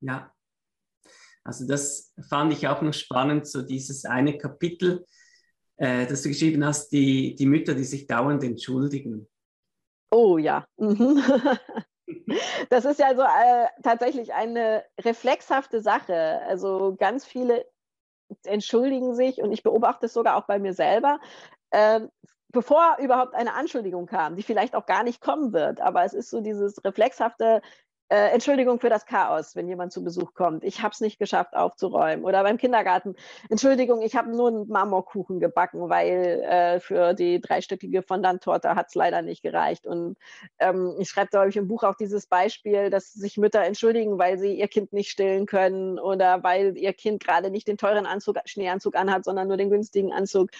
Ja, 0.00 0.32
also 1.44 1.66
das 1.66 2.12
fand 2.28 2.52
ich 2.52 2.68
auch 2.68 2.82
noch 2.82 2.94
spannend, 2.94 3.46
so 3.46 3.62
dieses 3.62 4.04
eine 4.04 4.36
Kapitel, 4.36 5.06
äh, 5.76 6.06
das 6.06 6.22
du 6.22 6.28
geschrieben 6.28 6.64
hast, 6.64 6.90
die, 6.90 7.34
die 7.34 7.46
Mütter, 7.46 7.74
die 7.74 7.84
sich 7.84 8.06
dauernd 8.06 8.44
entschuldigen. 8.44 9.28
Oh 10.10 10.38
ja. 10.38 10.66
Mhm. 10.76 11.22
Das 12.68 12.84
ist 12.84 13.00
ja 13.00 13.14
so 13.14 13.22
äh, 13.22 13.66
tatsächlich 13.82 14.34
eine 14.34 14.84
reflexhafte 15.00 15.80
Sache. 15.80 16.40
Also 16.46 16.94
ganz 16.98 17.24
viele 17.24 17.66
entschuldigen 18.44 19.14
sich 19.14 19.42
und 19.42 19.52
ich 19.52 19.62
beobachte 19.62 20.06
es 20.06 20.12
sogar 20.12 20.36
auch 20.36 20.46
bei 20.46 20.58
mir 20.58 20.72
selber, 20.72 21.18
äh, 21.70 22.00
bevor 22.48 22.96
überhaupt 23.00 23.34
eine 23.34 23.54
Anschuldigung 23.54 24.06
kam, 24.06 24.36
die 24.36 24.42
vielleicht 24.42 24.74
auch 24.74 24.86
gar 24.86 25.02
nicht 25.02 25.20
kommen 25.20 25.52
wird. 25.52 25.80
Aber 25.80 26.04
es 26.04 26.14
ist 26.14 26.30
so 26.30 26.40
dieses 26.40 26.84
reflexhafte 26.84 27.62
äh, 28.10 28.30
Entschuldigung 28.32 28.80
für 28.80 28.90
das 28.90 29.06
Chaos, 29.06 29.54
wenn 29.54 29.68
jemand 29.68 29.92
zu 29.92 30.02
Besuch 30.02 30.34
kommt. 30.34 30.64
Ich 30.64 30.82
habe 30.82 30.92
es 30.92 31.00
nicht 31.00 31.18
geschafft 31.18 31.54
aufzuräumen. 31.54 32.24
Oder 32.24 32.42
beim 32.42 32.58
Kindergarten, 32.58 33.14
Entschuldigung, 33.48 34.02
ich 34.02 34.16
habe 34.16 34.30
nur 34.36 34.48
einen 34.48 34.68
Marmorkuchen 34.68 35.38
gebacken, 35.38 35.88
weil 35.88 36.42
äh, 36.42 36.80
für 36.80 37.14
die 37.14 37.40
dreistöckige 37.40 38.02
Fondant-Torte 38.02 38.74
hat 38.74 38.88
es 38.88 38.96
leider 38.96 39.22
nicht 39.22 39.42
gereicht. 39.42 39.86
Und 39.86 40.18
ähm, 40.58 40.96
ich 40.98 41.08
schreibe, 41.08 41.30
glaube 41.30 41.50
ich, 41.50 41.56
im 41.56 41.68
Buch 41.68 41.84
auch 41.84 41.94
dieses 41.94 42.26
Beispiel, 42.26 42.90
dass 42.90 43.12
sich 43.12 43.36
Mütter 43.36 43.62
entschuldigen, 43.62 44.18
weil 44.18 44.38
sie 44.38 44.54
ihr 44.54 44.68
Kind 44.68 44.92
nicht 44.92 45.10
stillen 45.10 45.46
können 45.46 46.00
oder 46.00 46.42
weil 46.42 46.76
ihr 46.76 46.92
Kind 46.92 47.22
gerade 47.22 47.50
nicht 47.50 47.68
den 47.68 47.78
teuren 47.78 48.06
Anzug, 48.06 48.38
Schneeanzug 48.44 48.96
anhat, 48.96 49.24
sondern 49.24 49.46
nur 49.46 49.56
den 49.56 49.70
günstigen 49.70 50.12
Anzug. 50.12 50.50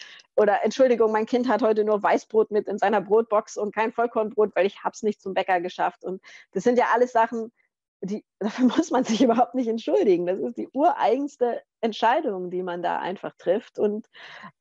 Oder 0.40 0.64
Entschuldigung, 0.64 1.12
mein 1.12 1.26
Kind 1.26 1.48
hat 1.48 1.60
heute 1.60 1.84
nur 1.84 2.02
Weißbrot 2.02 2.50
mit 2.50 2.66
in 2.66 2.78
seiner 2.78 3.02
Brotbox 3.02 3.58
und 3.58 3.74
kein 3.74 3.92
Vollkornbrot, 3.92 4.56
weil 4.56 4.64
ich 4.64 4.82
habe 4.82 4.94
es 4.94 5.02
nicht 5.02 5.20
zum 5.20 5.34
Bäcker 5.34 5.60
geschafft. 5.60 6.02
Und 6.02 6.22
das 6.52 6.64
sind 6.64 6.78
ja 6.78 6.86
alles 6.94 7.12
Sachen, 7.12 7.52
die, 8.00 8.24
dafür 8.38 8.64
muss 8.68 8.90
man 8.90 9.04
sich 9.04 9.22
überhaupt 9.22 9.54
nicht 9.54 9.68
entschuldigen. 9.68 10.24
Das 10.24 10.38
ist 10.38 10.56
die 10.56 10.70
ureigenste 10.72 11.60
Entscheidung, 11.82 12.50
die 12.50 12.62
man 12.62 12.82
da 12.82 13.00
einfach 13.00 13.34
trifft. 13.36 13.78
Und 13.78 14.08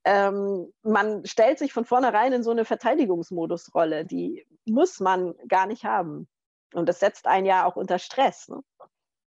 ähm, 0.04 0.74
man 0.84 1.26
stellt 1.26 1.60
sich 1.60 1.72
von 1.72 1.86
vornherein 1.86 2.34
in 2.34 2.44
so 2.44 2.52
eine 2.52 2.66
Verteidigungsmodusrolle. 2.66 4.04
Die 4.04 4.46
muss 4.66 5.00
man 5.00 5.34
gar 5.48 5.66
nicht 5.66 5.86
haben. 5.86 6.28
Und 6.74 6.90
das 6.90 7.00
setzt 7.00 7.26
einen 7.26 7.46
ja 7.46 7.64
auch 7.64 7.78
unter 7.78 8.00
Stress. 8.00 8.50
Ne? 8.50 8.60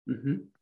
Mhm. 0.04 0.52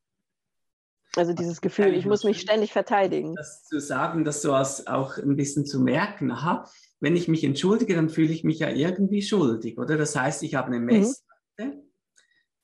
Also 1.17 1.33
dieses 1.33 1.61
Gefühl, 1.61 1.95
ich 1.95 2.07
muss 2.07 2.25
mich 2.25 2.41
ständig 2.41 2.73
verteidigen. 2.73 3.35
Das 3.37 3.65
zu 3.65 3.81
sagen, 3.81 4.25
das 4.25 4.43
so 4.43 4.53
als 4.53 4.87
auch 4.87 5.17
ein 5.17 5.37
bisschen 5.37 5.65
zu 5.65 5.81
merken, 5.81 6.31
aha, 6.31 6.69
wenn 7.01 7.15
ich 7.15 7.29
mich 7.29 7.45
entschuldige, 7.45 7.95
dann 7.95 8.09
fühle 8.09 8.33
ich 8.33 8.45
mich 8.45 8.59
ja 8.59 8.71
irgendwie 8.71 9.23
schuldig, 9.23 9.79
oder? 9.79 9.97
Das 9.97 10.17
heißt, 10.17 10.43
ich 10.43 10.55
habe 10.55 10.69
eine 10.69 10.81
mhm. 10.81 10.87
Messlatte. 10.87 11.25
Mhm 11.59 11.85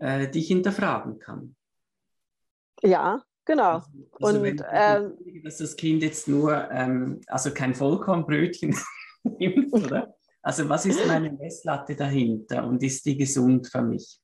die 0.02 0.38
ich 0.38 0.48
hinterfragen 0.48 1.18
kann. 1.18 1.54
Ja, 2.82 3.22
genau. 3.44 3.74
Also, 3.74 3.86
also 4.20 4.38
und 4.38 4.44
wenn 4.44 4.64
ähm, 4.72 5.42
dass 5.44 5.58
das 5.58 5.76
Kind 5.76 6.02
jetzt 6.02 6.26
nur, 6.26 6.70
ähm, 6.70 7.20
also 7.26 7.52
kein 7.52 7.74
Vollkornbrötchen 7.74 8.74
nimmt, 9.24 9.72
oder? 9.72 10.14
Also 10.42 10.66
was 10.70 10.86
ist 10.86 11.06
meine 11.06 11.30
Messlatte 11.30 11.94
dahinter 11.94 12.66
und 12.66 12.82
ist 12.82 13.04
die 13.04 13.18
gesund 13.18 13.66
für 13.66 13.82
mich? 13.82 14.18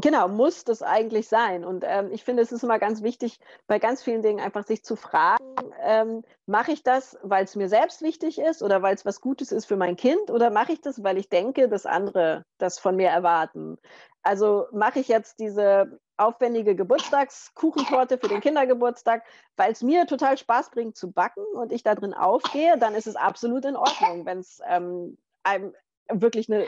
Genau, 0.00 0.28
muss 0.28 0.62
das 0.62 0.80
eigentlich 0.80 1.26
sein. 1.26 1.64
Und 1.64 1.84
ähm, 1.84 2.12
ich 2.12 2.22
finde, 2.22 2.40
es 2.44 2.52
ist 2.52 2.62
immer 2.62 2.78
ganz 2.78 3.02
wichtig, 3.02 3.40
bei 3.66 3.80
ganz 3.80 4.00
vielen 4.00 4.22
Dingen 4.22 4.38
einfach 4.38 4.64
sich 4.64 4.84
zu 4.84 4.94
fragen, 4.94 5.42
ähm, 5.82 6.22
mache 6.46 6.70
ich 6.70 6.84
das, 6.84 7.18
weil 7.24 7.42
es 7.42 7.56
mir 7.56 7.68
selbst 7.68 8.00
wichtig 8.00 8.38
ist 8.38 8.62
oder 8.62 8.80
weil 8.80 8.94
es 8.94 9.04
was 9.04 9.20
Gutes 9.20 9.50
ist 9.50 9.66
für 9.66 9.76
mein 9.76 9.96
Kind 9.96 10.30
oder 10.30 10.50
mache 10.50 10.72
ich 10.72 10.80
das, 10.80 11.02
weil 11.02 11.18
ich 11.18 11.28
denke, 11.28 11.68
dass 11.68 11.84
andere 11.84 12.44
das 12.58 12.78
von 12.78 12.94
mir 12.94 13.08
erwarten? 13.08 13.76
Also 14.22 14.66
mache 14.70 15.00
ich 15.00 15.08
jetzt 15.08 15.40
diese 15.40 15.98
aufwendige 16.16 16.76
Geburtstagskuchentorte 16.76 18.18
für 18.18 18.28
den 18.28 18.40
Kindergeburtstag, 18.40 19.24
weil 19.56 19.72
es 19.72 19.82
mir 19.82 20.06
total 20.06 20.38
Spaß 20.38 20.70
bringt 20.70 20.96
zu 20.96 21.10
backen 21.10 21.44
und 21.54 21.72
ich 21.72 21.82
da 21.82 21.96
drin 21.96 22.14
aufgehe, 22.14 22.78
dann 22.78 22.94
ist 22.94 23.08
es 23.08 23.16
absolut 23.16 23.64
in 23.64 23.74
Ordnung. 23.74 24.26
Wenn 24.26 24.38
es 24.38 24.60
ähm, 24.68 25.18
einem 25.42 25.74
wirklich 26.08 26.48
eine 26.48 26.66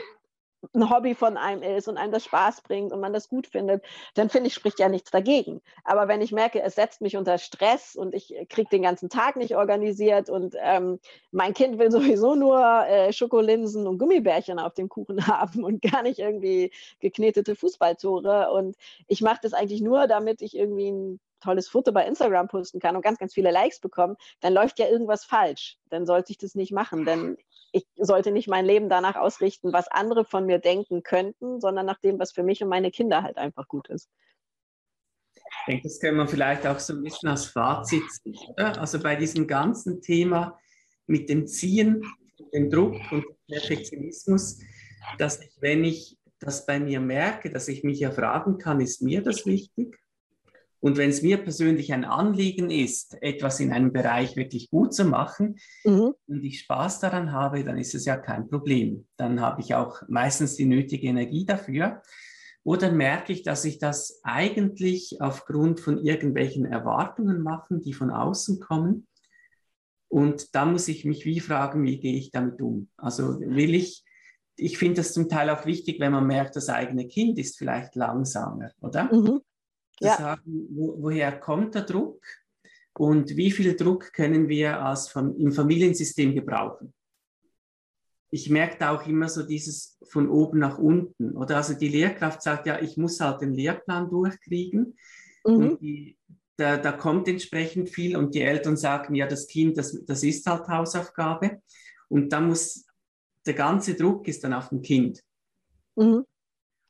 ein 0.73 0.89
Hobby 0.89 1.15
von 1.15 1.37
einem 1.37 1.63
ist 1.63 1.87
und 1.87 1.97
einem 1.97 2.11
das 2.11 2.25
Spaß 2.25 2.61
bringt 2.61 2.91
und 2.91 2.99
man 2.99 3.13
das 3.13 3.29
gut 3.29 3.47
findet, 3.47 3.83
dann 4.13 4.29
finde 4.29 4.47
ich, 4.47 4.53
spricht 4.53 4.79
ja 4.79 4.89
nichts 4.89 5.11
dagegen. 5.11 5.61
Aber 5.83 6.07
wenn 6.07 6.21
ich 6.21 6.31
merke, 6.31 6.61
es 6.61 6.75
setzt 6.75 7.01
mich 7.01 7.17
unter 7.17 7.37
Stress 7.37 7.95
und 7.95 8.13
ich 8.13 8.33
kriege 8.49 8.69
den 8.69 8.83
ganzen 8.83 9.09
Tag 9.09 9.35
nicht 9.35 9.55
organisiert 9.55 10.29
und 10.29 10.55
ähm, 10.61 10.99
mein 11.31 11.53
Kind 11.53 11.79
will 11.79 11.91
sowieso 11.91 12.35
nur 12.35 12.61
äh, 12.87 13.11
Schokolinsen 13.11 13.87
und 13.87 13.97
Gummibärchen 13.97 14.59
auf 14.59 14.73
dem 14.73 14.89
Kuchen 14.89 15.25
haben 15.27 15.63
und 15.63 15.81
gar 15.81 16.03
nicht 16.03 16.19
irgendwie 16.19 16.71
geknetete 16.99 17.55
Fußballtore 17.55 18.51
und 18.51 18.75
ich 19.07 19.21
mache 19.21 19.39
das 19.41 19.53
eigentlich 19.53 19.81
nur, 19.81 20.07
damit 20.07 20.41
ich 20.41 20.55
irgendwie 20.55 20.91
ein 20.91 21.19
tolles 21.41 21.67
Foto 21.67 21.91
bei 21.91 22.05
Instagram 22.05 22.47
posten 22.47 22.79
kann 22.79 22.95
und 22.95 23.01
ganz, 23.01 23.17
ganz 23.17 23.33
viele 23.33 23.51
Likes 23.51 23.79
bekomme, 23.79 24.15
dann 24.39 24.53
läuft 24.53 24.79
ja 24.79 24.87
irgendwas 24.87 25.25
falsch. 25.25 25.77
Dann 25.89 26.05
sollte 26.05 26.31
ich 26.31 26.37
das 26.37 26.55
nicht 26.55 26.71
machen, 26.71 27.05
denn 27.05 27.37
ich 27.73 27.85
sollte 27.97 28.31
nicht 28.31 28.47
mein 28.47 28.65
Leben 28.65 28.89
danach 28.89 29.15
ausrichten, 29.15 29.73
was 29.73 29.87
andere 29.89 30.25
von 30.25 30.45
mir 30.45 30.59
denken 30.59 31.03
könnten, 31.03 31.59
sondern 31.61 31.85
nach 31.85 31.99
dem, 31.99 32.19
was 32.19 32.31
für 32.31 32.43
mich 32.43 32.61
und 32.63 32.69
meine 32.69 32.91
Kinder 32.91 33.23
halt 33.23 33.37
einfach 33.37 33.67
gut 33.67 33.89
ist. 33.89 34.09
Ich 35.33 35.65
denke, 35.67 35.83
das 35.83 35.99
können 35.99 36.17
wir 36.17 36.27
vielleicht 36.27 36.65
auch 36.65 36.79
so 36.79 36.93
ein 36.93 37.03
bisschen 37.03 37.29
als 37.29 37.45
Fazit 37.45 38.03
sehen, 38.11 38.37
oder? 38.49 38.79
Also 38.79 38.99
bei 38.99 39.15
diesem 39.15 39.47
ganzen 39.47 40.01
Thema 40.01 40.59
mit 41.07 41.29
dem 41.29 41.47
Ziehen, 41.47 42.03
dem 42.53 42.69
Druck 42.69 42.95
und 43.11 43.23
dem 43.23 43.35
Perfektionismus, 43.47 44.59
dass 45.17 45.41
ich, 45.41 45.51
wenn 45.59 45.83
ich 45.83 46.17
das 46.39 46.65
bei 46.65 46.79
mir 46.79 46.99
merke, 46.99 47.49
dass 47.49 47.67
ich 47.67 47.83
mich 47.83 47.99
ja 47.99 48.11
fragen 48.11 48.57
kann, 48.57 48.81
ist 48.81 49.01
mir 49.01 49.21
das 49.21 49.45
wichtig? 49.45 50.00
Und 50.81 50.97
wenn 50.97 51.11
es 51.11 51.21
mir 51.21 51.37
persönlich 51.37 51.93
ein 51.93 52.03
Anliegen 52.05 52.71
ist, 52.71 53.15
etwas 53.21 53.59
in 53.59 53.71
einem 53.71 53.93
Bereich 53.93 54.35
wirklich 54.35 54.71
gut 54.71 54.95
zu 54.95 55.05
machen 55.05 55.59
mhm. 55.85 56.13
und 56.27 56.43
ich 56.43 56.61
Spaß 56.61 56.99
daran 56.99 57.31
habe, 57.31 57.63
dann 57.63 57.77
ist 57.77 57.93
es 57.93 58.05
ja 58.05 58.17
kein 58.17 58.49
Problem. 58.49 59.07
Dann 59.15 59.39
habe 59.39 59.61
ich 59.61 59.75
auch 59.75 60.01
meistens 60.07 60.55
die 60.55 60.65
nötige 60.65 61.07
Energie 61.07 61.45
dafür. 61.45 62.01
Oder 62.63 62.91
merke 62.91 63.31
ich, 63.31 63.43
dass 63.43 63.63
ich 63.63 63.77
das 63.77 64.21
eigentlich 64.23 65.21
aufgrund 65.21 65.79
von 65.79 65.99
irgendwelchen 65.99 66.65
Erwartungen 66.65 67.41
mache, 67.43 67.79
die 67.79 67.93
von 67.93 68.09
außen 68.09 68.59
kommen. 68.59 69.07
Und 70.07 70.55
da 70.55 70.65
muss 70.65 70.87
ich 70.87 71.05
mich 71.05 71.25
wie 71.25 71.39
fragen, 71.39 71.83
wie 71.83 71.99
gehe 71.99 72.17
ich 72.17 72.31
damit 72.31 72.59
um? 72.59 72.89
Also 72.97 73.39
will 73.39 73.75
ich, 73.75 74.03
ich 74.57 74.79
finde 74.79 74.95
das 74.95 75.13
zum 75.13 75.29
Teil 75.29 75.51
auch 75.51 75.65
wichtig, 75.65 75.99
wenn 75.99 76.11
man 76.11 76.25
merkt, 76.25 76.55
das 76.55 76.69
eigene 76.69 77.07
Kind 77.07 77.37
ist 77.37 77.57
vielleicht 77.57 77.95
langsamer, 77.95 78.71
oder? 78.81 79.13
Mhm. 79.13 79.41
Ja. 80.01 80.17
Sagen, 80.17 80.67
wo, 80.71 81.01
woher 81.01 81.39
kommt 81.39 81.75
der 81.75 81.83
Druck 81.83 82.23
und 82.93 83.35
wie 83.35 83.51
viel 83.51 83.75
Druck 83.75 84.13
können 84.13 84.49
wir 84.49 84.83
als, 84.83 85.15
im 85.15 85.51
Familiensystem 85.51 86.33
gebrauchen? 86.33 86.93
ich 88.31 88.49
merke 88.49 88.77
da 88.79 88.95
auch 88.95 89.05
immer 89.05 89.27
so 89.27 89.43
dieses 89.43 89.97
von 90.03 90.29
oben 90.29 90.59
nach 90.59 90.79
unten. 90.79 91.35
Oder 91.35 91.57
also 91.57 91.73
die 91.73 91.89
Lehrkraft 91.89 92.41
sagt 92.41 92.65
ja, 92.65 92.79
ich 92.81 92.95
muss 92.97 93.19
halt 93.19 93.41
den 93.41 93.53
Lehrplan 93.53 94.09
durchkriegen. 94.09 94.97
Mhm. 95.45 95.53
Und 95.53 95.81
die, 95.81 96.17
da, 96.55 96.77
da, 96.77 96.93
kommt 96.93 97.27
entsprechend 97.27 97.89
viel 97.89 98.15
und 98.15 98.33
die 98.33 98.41
Eltern 98.41 98.77
sagen, 98.77 99.15
ja, 99.15 99.27
das 99.27 99.47
Kind, 99.47 99.77
das, 99.77 100.03
das 100.05 100.23
ist 100.23 100.45
halt 100.47 100.67
Hausaufgabe. 100.67 101.61
Und 102.07 102.31
da 102.31 102.39
muss, 102.39 102.85
der 103.45 103.53
ganze 103.53 103.95
Druck 103.95 104.27
ist 104.27 104.43
dann 104.43 104.53
auf 104.53 104.69
dem 104.69 104.81
Kind. 104.81 105.21
Mhm. 105.97 106.25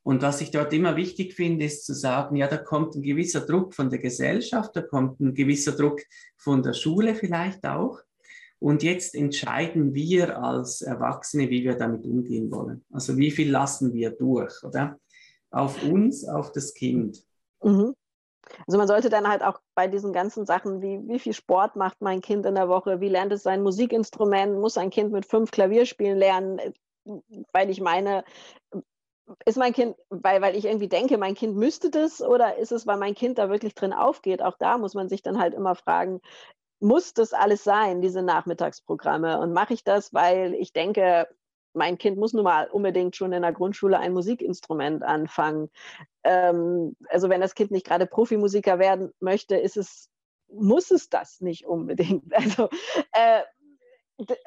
Und 0.04 0.22
was 0.22 0.42
ich 0.42 0.52
dort 0.52 0.74
immer 0.74 0.96
wichtig 0.96 1.34
finde, 1.34 1.66
ist 1.66 1.86
zu 1.86 1.94
sagen, 1.94 2.36
ja, 2.36 2.48
da 2.48 2.58
kommt 2.58 2.96
ein 2.96 3.04
gewisser 3.04 3.42
Druck 3.42 3.76
von 3.76 3.90
der 3.90 4.00
Gesellschaft, 4.00 4.76
da 4.76 4.82
kommt 4.82 5.20
ein 5.20 5.36
gewisser 5.36 5.74
Druck 5.74 6.02
von 6.38 6.64
der 6.64 6.74
Schule 6.74 7.14
vielleicht 7.14 7.66
auch. 7.66 8.00
Und 8.60 8.84
jetzt 8.84 9.16
entscheiden 9.16 9.94
wir 9.94 10.42
als 10.42 10.82
Erwachsene, 10.82 11.50
wie 11.50 11.64
wir 11.64 11.76
damit 11.76 12.06
umgehen 12.06 12.52
wollen. 12.52 12.84
Also 12.92 13.18
wie 13.18 13.32
viel 13.32 13.50
lassen 13.50 13.94
wir 13.94 14.12
durch, 14.12 14.64
oder? 14.64 15.00
Auf 15.50 15.84
uns, 15.84 16.28
auf 16.28 16.52
das 16.52 16.74
Kind. 16.74 17.24
Mhm. 17.64 17.96
Also 18.68 18.78
man 18.78 18.88
sollte 18.88 19.10
dann 19.10 19.28
halt 19.28 19.44
auch 19.44 19.60
bei 19.76 19.88
diesen 19.88 20.14
ganzen 20.14 20.46
Sachen, 20.46 20.82
wie, 20.82 21.00
wie 21.08 21.20
viel 21.20 21.34
Sport 21.34 21.76
macht 21.76 22.02
mein 22.02 22.22
Kind 22.22 22.46
in 22.46 22.56
der 22.56 22.70
Woche, 22.70 23.00
wie 23.02 23.10
lernt 23.10 23.32
es 23.34 23.44
sein 23.44 23.64
Musikinstrument, 23.64 24.60
muss 24.60 24.78
ein 24.78 24.90
Kind 24.90 25.12
mit 25.12 25.26
fünf 25.26 25.52
Klavierspielen 25.52 26.18
lernen, 26.18 26.60
weil 27.54 27.70
ich 27.70 27.82
meine, 27.82 28.24
ist 29.46 29.58
mein 29.58 29.74
Kind, 29.74 29.96
weil, 30.10 30.42
weil 30.42 30.56
ich 30.56 30.66
irgendwie 30.66 30.88
denke, 30.88 31.18
mein 31.18 31.36
Kind 31.36 31.56
müsste 31.56 31.90
das 31.90 32.22
oder 32.22 32.58
ist 32.58 32.72
es, 32.72 32.88
weil 32.88 32.98
mein 32.98 33.16
Kind 33.16 33.38
da 33.38 33.50
wirklich 33.50 33.76
drin 33.76 33.94
aufgeht? 33.94 34.42
Auch 34.42 34.58
da 34.58 34.78
muss 34.78 34.94
man 34.94 35.10
sich 35.10 35.22
dann 35.22 35.40
halt 35.40 35.54
immer 35.54 35.76
fragen, 35.76 36.22
muss 36.80 37.14
das 37.14 37.34
alles 37.34 37.64
sein, 37.64 38.02
diese 38.02 38.22
Nachmittagsprogramme? 38.22 39.40
Und 39.40 39.54
mache 39.54 39.74
ich 39.74 39.84
das, 39.84 40.14
weil 40.14 40.54
ich 40.56 40.74
denke, 40.74 41.28
mein 41.74 41.98
Kind 41.98 42.18
muss 42.18 42.34
nun 42.34 42.44
mal 42.44 42.68
unbedingt 42.70 43.16
schon 43.16 43.32
in 43.32 43.44
der 43.44 43.54
Grundschule 43.54 43.98
ein 44.00 44.14
Musikinstrument 44.14 45.04
anfangen. 45.04 45.70
Ähm, 46.24 46.96
also 47.10 47.30
wenn 47.30 47.42
das 47.42 47.56
Kind 47.56 47.72
nicht 47.72 47.86
gerade 47.86 48.08
Profimusiker 48.08 48.80
werden 48.80 49.14
möchte, 49.20 49.56
ist 49.56 49.78
es, 49.78 50.10
muss 50.52 50.92
es 50.92 51.10
das 51.10 51.40
nicht 51.42 51.66
unbedingt. 51.66 52.26
Also 52.34 52.70
äh, 53.14 53.42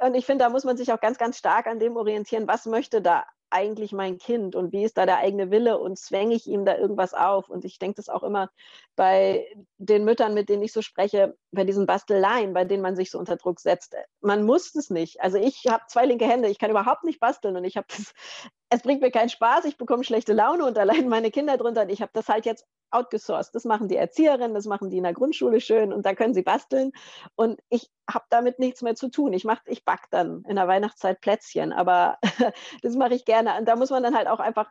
und 0.00 0.14
ich 0.14 0.24
finde, 0.26 0.44
da 0.44 0.50
muss 0.50 0.64
man 0.64 0.76
sich 0.76 0.92
auch 0.92 1.00
ganz, 1.00 1.18
ganz 1.18 1.36
stark 1.36 1.66
an 1.66 1.80
dem 1.80 1.96
orientieren, 1.96 2.46
was 2.46 2.66
möchte 2.66 3.02
da 3.02 3.24
eigentlich 3.50 3.92
mein 3.92 4.18
Kind 4.18 4.56
und 4.56 4.72
wie 4.72 4.84
ist 4.84 4.98
da 4.98 5.06
der 5.06 5.18
eigene 5.18 5.50
Wille 5.50 5.78
und 5.78 5.98
zwänge 5.98 6.34
ich 6.34 6.46
ihm 6.46 6.64
da 6.64 6.76
irgendwas 6.76 7.14
auf? 7.14 7.48
Und 7.48 7.64
ich 7.64 7.78
denke 7.78 7.96
das 7.96 8.08
auch 8.08 8.22
immer 8.22 8.50
bei 8.96 9.46
den 9.78 10.04
Müttern, 10.04 10.34
mit 10.34 10.48
denen 10.48 10.62
ich 10.62 10.72
so 10.72 10.82
spreche, 10.82 11.36
bei 11.52 11.64
diesen 11.64 11.86
Basteleien, 11.86 12.52
bei 12.52 12.64
denen 12.64 12.82
man 12.82 12.96
sich 12.96 13.10
so 13.10 13.18
unter 13.18 13.36
Druck 13.36 13.60
setzt. 13.60 13.94
Man 14.20 14.44
muss 14.44 14.74
es 14.74 14.90
nicht. 14.90 15.20
Also 15.20 15.38
ich 15.38 15.66
habe 15.68 15.84
zwei 15.88 16.06
linke 16.06 16.26
Hände, 16.26 16.48
ich 16.48 16.58
kann 16.58 16.70
überhaupt 16.70 17.04
nicht 17.04 17.20
basteln 17.20 17.56
und 17.56 17.64
ich 17.64 17.76
habe 17.76 17.86
das, 17.88 18.12
es 18.70 18.82
bringt 18.82 19.02
mir 19.02 19.10
keinen 19.10 19.28
Spaß, 19.28 19.64
ich 19.66 19.76
bekomme 19.76 20.04
schlechte 20.04 20.32
Laune 20.32 20.64
und 20.64 20.76
da 20.76 20.82
leiden 20.82 21.08
meine 21.08 21.30
Kinder 21.30 21.56
drunter 21.56 21.82
und 21.82 21.90
ich 21.90 22.02
habe 22.02 22.12
das 22.12 22.28
halt 22.28 22.46
jetzt 22.46 22.66
outgesourced. 22.94 23.54
Das 23.54 23.64
machen 23.64 23.88
die 23.88 23.96
Erzieherinnen, 23.96 24.54
das 24.54 24.66
machen 24.66 24.90
die 24.90 24.98
in 24.98 25.02
der 25.02 25.12
Grundschule 25.12 25.60
schön 25.60 25.92
und 25.92 26.06
da 26.06 26.14
können 26.14 26.34
sie 26.34 26.42
basteln. 26.42 26.92
Und 27.34 27.60
ich 27.68 27.90
habe 28.08 28.24
damit 28.30 28.58
nichts 28.58 28.82
mehr 28.82 28.94
zu 28.94 29.08
tun. 29.08 29.32
Ich, 29.32 29.44
ich 29.66 29.84
back 29.84 30.06
dann 30.10 30.44
in 30.48 30.56
der 30.56 30.68
Weihnachtszeit 30.68 31.20
Plätzchen, 31.20 31.72
aber 31.72 32.18
das 32.82 32.96
mache 32.96 33.14
ich 33.14 33.24
gerne. 33.24 33.58
Und 33.58 33.66
da 33.66 33.76
muss 33.76 33.90
man 33.90 34.02
dann 34.02 34.16
halt 34.16 34.28
auch 34.28 34.40
einfach 34.40 34.70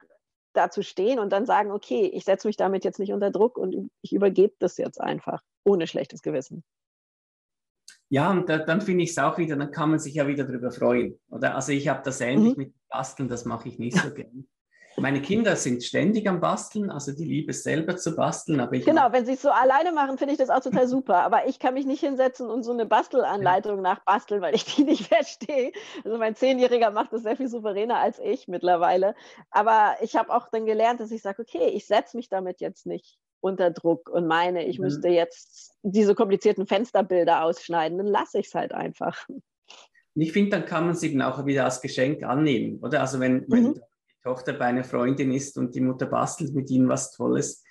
dazu 0.53 0.81
stehen 0.81 1.19
und 1.19 1.31
dann 1.31 1.45
sagen, 1.45 1.71
okay, 1.71 2.05
ich 2.05 2.25
setze 2.25 2.47
mich 2.47 2.57
damit 2.57 2.85
jetzt 2.85 2.99
nicht 2.99 3.11
unter 3.11 3.31
Druck 3.31 3.57
und 3.57 3.89
ich 4.01 4.13
übergebe 4.13 4.53
das 4.59 4.77
jetzt 4.77 5.01
einfach, 5.01 5.41
ohne 5.63 5.87
schlechtes 5.87 6.21
Gewissen. 6.21 6.63
Ja, 8.09 8.29
und 8.29 8.47
da, 8.47 8.59
dann 8.59 8.81
finde 8.81 9.03
ich 9.03 9.11
es 9.11 9.17
auch 9.17 9.39
wieder, 9.39 9.55
dann 9.55 9.71
kann 9.71 9.89
man 9.89 9.97
sich 9.97 10.13
ja 10.13 10.27
wieder 10.27 10.43
darüber 10.43 10.71
freuen. 10.71 11.19
Oder? 11.29 11.55
Also 11.55 11.71
ich 11.71 11.87
habe 11.87 12.03
das 12.03 12.21
ähnlich 12.21 12.55
mhm. 12.55 12.63
mit 12.63 12.73
Basteln, 12.87 13.27
das 13.27 13.45
mache 13.45 13.67
ich 13.67 13.79
nicht 13.79 13.97
so 13.97 14.11
gerne. 14.13 14.45
Meine 14.97 15.21
Kinder 15.21 15.55
sind 15.55 15.83
ständig 15.83 16.27
am 16.27 16.39
Basteln, 16.39 16.89
also 16.89 17.11
die 17.11 17.25
liebe 17.25 17.51
es 17.51 17.63
selber 17.63 17.97
zu 17.97 18.15
basteln. 18.15 18.59
Aber 18.59 18.73
ich 18.73 18.85
genau, 18.85 19.11
wenn 19.11 19.25
sie 19.25 19.33
es 19.33 19.41
so 19.41 19.49
alleine 19.49 19.91
machen, 19.91 20.17
finde 20.17 20.33
ich 20.33 20.39
das 20.39 20.49
auch 20.49 20.61
total 20.61 20.87
super. 20.87 21.23
Aber 21.23 21.47
ich 21.47 21.59
kann 21.59 21.73
mich 21.73 21.85
nicht 21.85 22.01
hinsetzen 22.01 22.49
und 22.49 22.63
so 22.63 22.71
eine 22.71 22.85
Bastelanleitung 22.85 23.77
ja. 23.77 23.81
nachbasteln, 23.81 24.41
weil 24.41 24.55
ich 24.55 24.65
die 24.65 24.83
nicht 24.83 25.07
verstehe. 25.07 25.71
Also 26.03 26.17
mein 26.17 26.35
Zehnjähriger 26.35 26.91
macht 26.91 27.13
das 27.13 27.23
sehr 27.23 27.35
viel 27.35 27.47
souveräner 27.47 27.97
als 27.97 28.19
ich 28.19 28.47
mittlerweile. 28.47 29.15
Aber 29.49 29.95
ich 30.01 30.15
habe 30.15 30.33
auch 30.33 30.49
dann 30.49 30.65
gelernt, 30.65 30.99
dass 30.99 31.11
ich 31.11 31.21
sage, 31.21 31.41
okay, 31.41 31.69
ich 31.69 31.87
setze 31.87 32.15
mich 32.15 32.29
damit 32.29 32.61
jetzt 32.61 32.85
nicht 32.85 33.17
unter 33.43 33.71
Druck 33.71 34.09
und 34.09 34.25
meine, 34.25 34.65
ich 34.65 34.77
mhm. 34.77 34.85
müsste 34.85 35.09
jetzt 35.09 35.75
diese 35.81 36.15
komplizierten 36.15 36.65
Fensterbilder 36.65 37.43
ausschneiden, 37.43 37.97
dann 37.97 38.07
lasse 38.07 38.39
ich 38.39 38.47
es 38.47 38.55
halt 38.55 38.73
einfach. 38.73 39.27
Ich 40.15 40.31
finde, 40.31 40.51
dann 40.51 40.65
kann 40.65 40.85
man 40.85 40.95
sie 40.95 41.11
dann 41.11 41.23
auch 41.23 41.45
wieder 41.45 41.65
als 41.65 41.81
Geschenk 41.81 42.23
annehmen, 42.23 42.79
oder? 42.81 43.01
Also 43.01 43.19
wenn, 43.19 43.37
mhm. 43.39 43.45
wenn 43.49 43.81
Tochter 44.23 44.53
bei 44.53 44.65
einer 44.65 44.83
Freundin 44.83 45.31
ist 45.31 45.57
und 45.57 45.75
die 45.75 45.81
Mutter 45.81 46.05
bastelt 46.05 46.53
mit 46.53 46.69
ihnen 46.69 46.89
was 46.89 47.11
Tolles, 47.11 47.63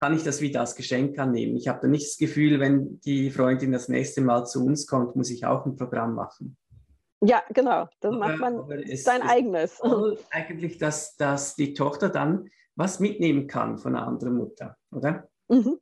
kann 0.00 0.14
ich 0.14 0.22
das 0.22 0.40
wieder 0.40 0.60
als 0.60 0.74
Geschenk 0.74 1.18
annehmen. 1.18 1.56
Ich 1.56 1.68
habe 1.68 1.80
da 1.80 1.88
nicht 1.88 2.06
das 2.06 2.18
Gefühl, 2.18 2.60
wenn 2.60 3.00
die 3.00 3.30
Freundin 3.30 3.72
das 3.72 3.88
nächste 3.88 4.20
Mal 4.20 4.44
zu 4.44 4.64
uns 4.64 4.86
kommt, 4.86 5.16
muss 5.16 5.30
ich 5.30 5.46
auch 5.46 5.66
ein 5.66 5.76
Programm 5.76 6.14
machen. 6.14 6.56
Ja, 7.20 7.42
genau. 7.52 7.88
Dann 8.00 8.18
macht 8.18 8.38
man 8.38 8.70
es, 8.70 9.02
sein 9.02 9.22
es 9.22 9.28
eigenes. 9.28 9.80
Eigentlich, 10.30 10.78
dass, 10.78 11.16
dass 11.16 11.56
die 11.56 11.74
Tochter 11.74 12.10
dann 12.10 12.48
was 12.76 13.00
mitnehmen 13.00 13.48
kann 13.48 13.76
von 13.76 13.96
einer 13.96 14.06
anderen 14.06 14.36
Mutter, 14.36 14.76
oder? 14.92 15.28
Mhm. 15.48 15.80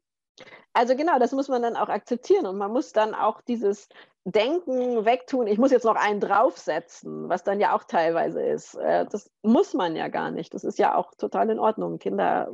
Also 0.76 0.94
genau, 0.94 1.18
das 1.18 1.32
muss 1.32 1.48
man 1.48 1.62
dann 1.62 1.74
auch 1.74 1.88
akzeptieren 1.88 2.44
und 2.44 2.58
man 2.58 2.70
muss 2.70 2.92
dann 2.92 3.14
auch 3.14 3.40
dieses 3.40 3.88
Denken 4.24 5.06
wegtun, 5.06 5.46
ich 5.46 5.56
muss 5.56 5.70
jetzt 5.70 5.86
noch 5.86 5.96
einen 5.96 6.20
draufsetzen, 6.20 7.30
was 7.30 7.44
dann 7.44 7.60
ja 7.60 7.74
auch 7.74 7.84
teilweise 7.84 8.42
ist. 8.42 8.74
Äh, 8.74 9.06
das 9.06 9.30
muss 9.40 9.72
man 9.72 9.96
ja 9.96 10.08
gar 10.08 10.30
nicht. 10.30 10.52
Das 10.52 10.64
ist 10.64 10.78
ja 10.78 10.94
auch 10.94 11.14
total 11.14 11.48
in 11.48 11.58
Ordnung. 11.58 11.98
Kinder 11.98 12.52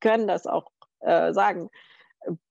können 0.00 0.26
das 0.26 0.46
auch 0.46 0.72
äh, 1.00 1.34
sagen. 1.34 1.68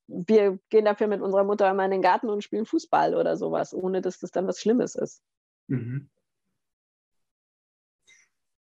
Wir 0.06 0.60
gehen 0.70 0.86
dafür 0.86 1.08
mit 1.08 1.22
unserer 1.22 1.46
Mutter 1.46 1.68
immer 1.68 1.86
in 1.86 1.92
den 1.92 2.04
Garten 2.04 2.30
und 2.30 2.44
spielen 2.44 2.68
Fußball 2.68 3.16
oder 3.16 3.38
sowas, 3.38 3.74
ohne 3.74 4.02
dass 4.02 4.20
das 4.20 4.30
dann 4.30 4.46
was 4.46 4.60
Schlimmes 4.60 4.94
ist. 4.94 5.24
Mhm. 5.66 6.12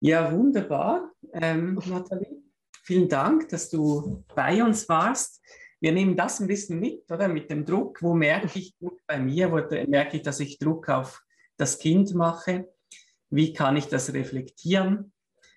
Ja, 0.02 0.30
wunderbar, 0.34 1.10
ähm, 1.32 1.80
Nathalie. 1.86 2.44
Vielen 2.84 3.08
Dank, 3.08 3.48
dass 3.48 3.70
du 3.70 4.26
bei 4.36 4.62
uns 4.62 4.90
warst 4.90 5.42
wir 5.84 5.92
nehmen 5.92 6.16
das 6.16 6.40
ein 6.40 6.48
bisschen 6.48 6.80
mit, 6.80 7.12
oder? 7.12 7.28
Mit 7.28 7.52
dem 7.52 7.66
Druck. 7.66 8.02
Wo 8.02 8.14
merke 8.14 8.58
ich 8.58 8.74
Druck 8.78 9.02
bei 9.06 9.20
mir? 9.20 9.52
Wo 9.52 9.58
merke 9.86 10.16
ich, 10.16 10.24
dass 10.24 10.40
ich 10.40 10.58
Druck 10.58 10.88
auf 10.88 11.22
das 11.58 11.78
Kind 11.78 12.16
mache? 12.16 12.74
Wie 13.30 13.52
kann 13.52 13.76
ich 13.76 13.88
das 13.88 14.14
reflektieren? 14.14 15.12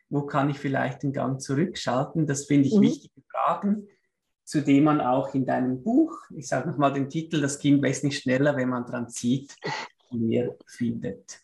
Wo 0.09 0.27
kann 0.27 0.51
ich 0.51 0.59
vielleicht 0.59 1.05
den 1.05 1.13
Gang 1.13 1.41
zurückschalten? 1.41 2.27
Das 2.27 2.47
finde 2.47 2.67
ich 2.67 2.75
mhm. 2.75 2.81
wichtige 2.81 3.23
Fragen, 3.31 3.87
zu 4.43 4.63
denen 4.63 4.87
man 4.87 5.01
auch 5.01 5.33
in 5.33 5.47
deinem 5.47 5.85
Buch, 5.85 6.13
ich 6.35 6.49
sage 6.49 6.71
nochmal 6.71 6.93
den 6.93 7.09
Titel, 7.09 7.41
das 7.41 7.61
Kind 7.61 7.81
wächst 7.83 8.03
nicht 8.03 8.21
schneller, 8.21 8.57
wenn 8.57 8.69
man 8.69 8.85
dran 8.85 9.09
zieht, 9.09 9.55
mehr 10.11 10.57
findet. 10.67 11.39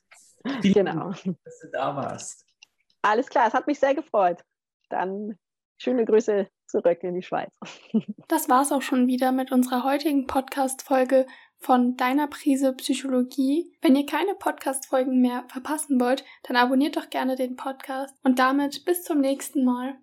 Vielen 0.60 0.74
genau. 0.86 1.12
Dank, 1.12 1.36
dass 1.44 1.60
du 1.60 1.68
da 1.70 1.94
warst. 1.94 2.44
Alles 3.02 3.28
klar, 3.28 3.46
es 3.46 3.54
hat 3.54 3.68
mich 3.68 3.78
sehr 3.78 3.94
gefreut. 3.94 4.42
Dann 4.88 5.38
schöne 5.82 6.04
Grüße 6.04 6.48
zurück 6.66 7.02
in 7.02 7.14
die 7.14 7.22
Schweiz. 7.22 7.50
Das 8.28 8.48
war's 8.48 8.72
auch 8.72 8.80
schon 8.80 9.08
wieder 9.08 9.30
mit 9.30 9.52
unserer 9.52 9.84
heutigen 9.84 10.26
Podcast-Folge 10.26 11.26
von 11.58 11.96
Deiner 11.96 12.28
Prise 12.28 12.72
Psychologie. 12.72 13.70
Wenn 13.82 13.94
ihr 13.94 14.06
keine 14.06 14.34
Podcast-Folgen 14.34 15.20
mehr 15.20 15.44
verpassen 15.48 16.00
wollt, 16.00 16.24
dann 16.44 16.56
abonniert 16.56 16.96
doch 16.96 17.10
gerne 17.10 17.36
den 17.36 17.56
Podcast 17.56 18.14
und 18.22 18.38
damit 18.38 18.86
bis 18.86 19.02
zum 19.02 19.20
nächsten 19.20 19.64
Mal. 19.64 20.00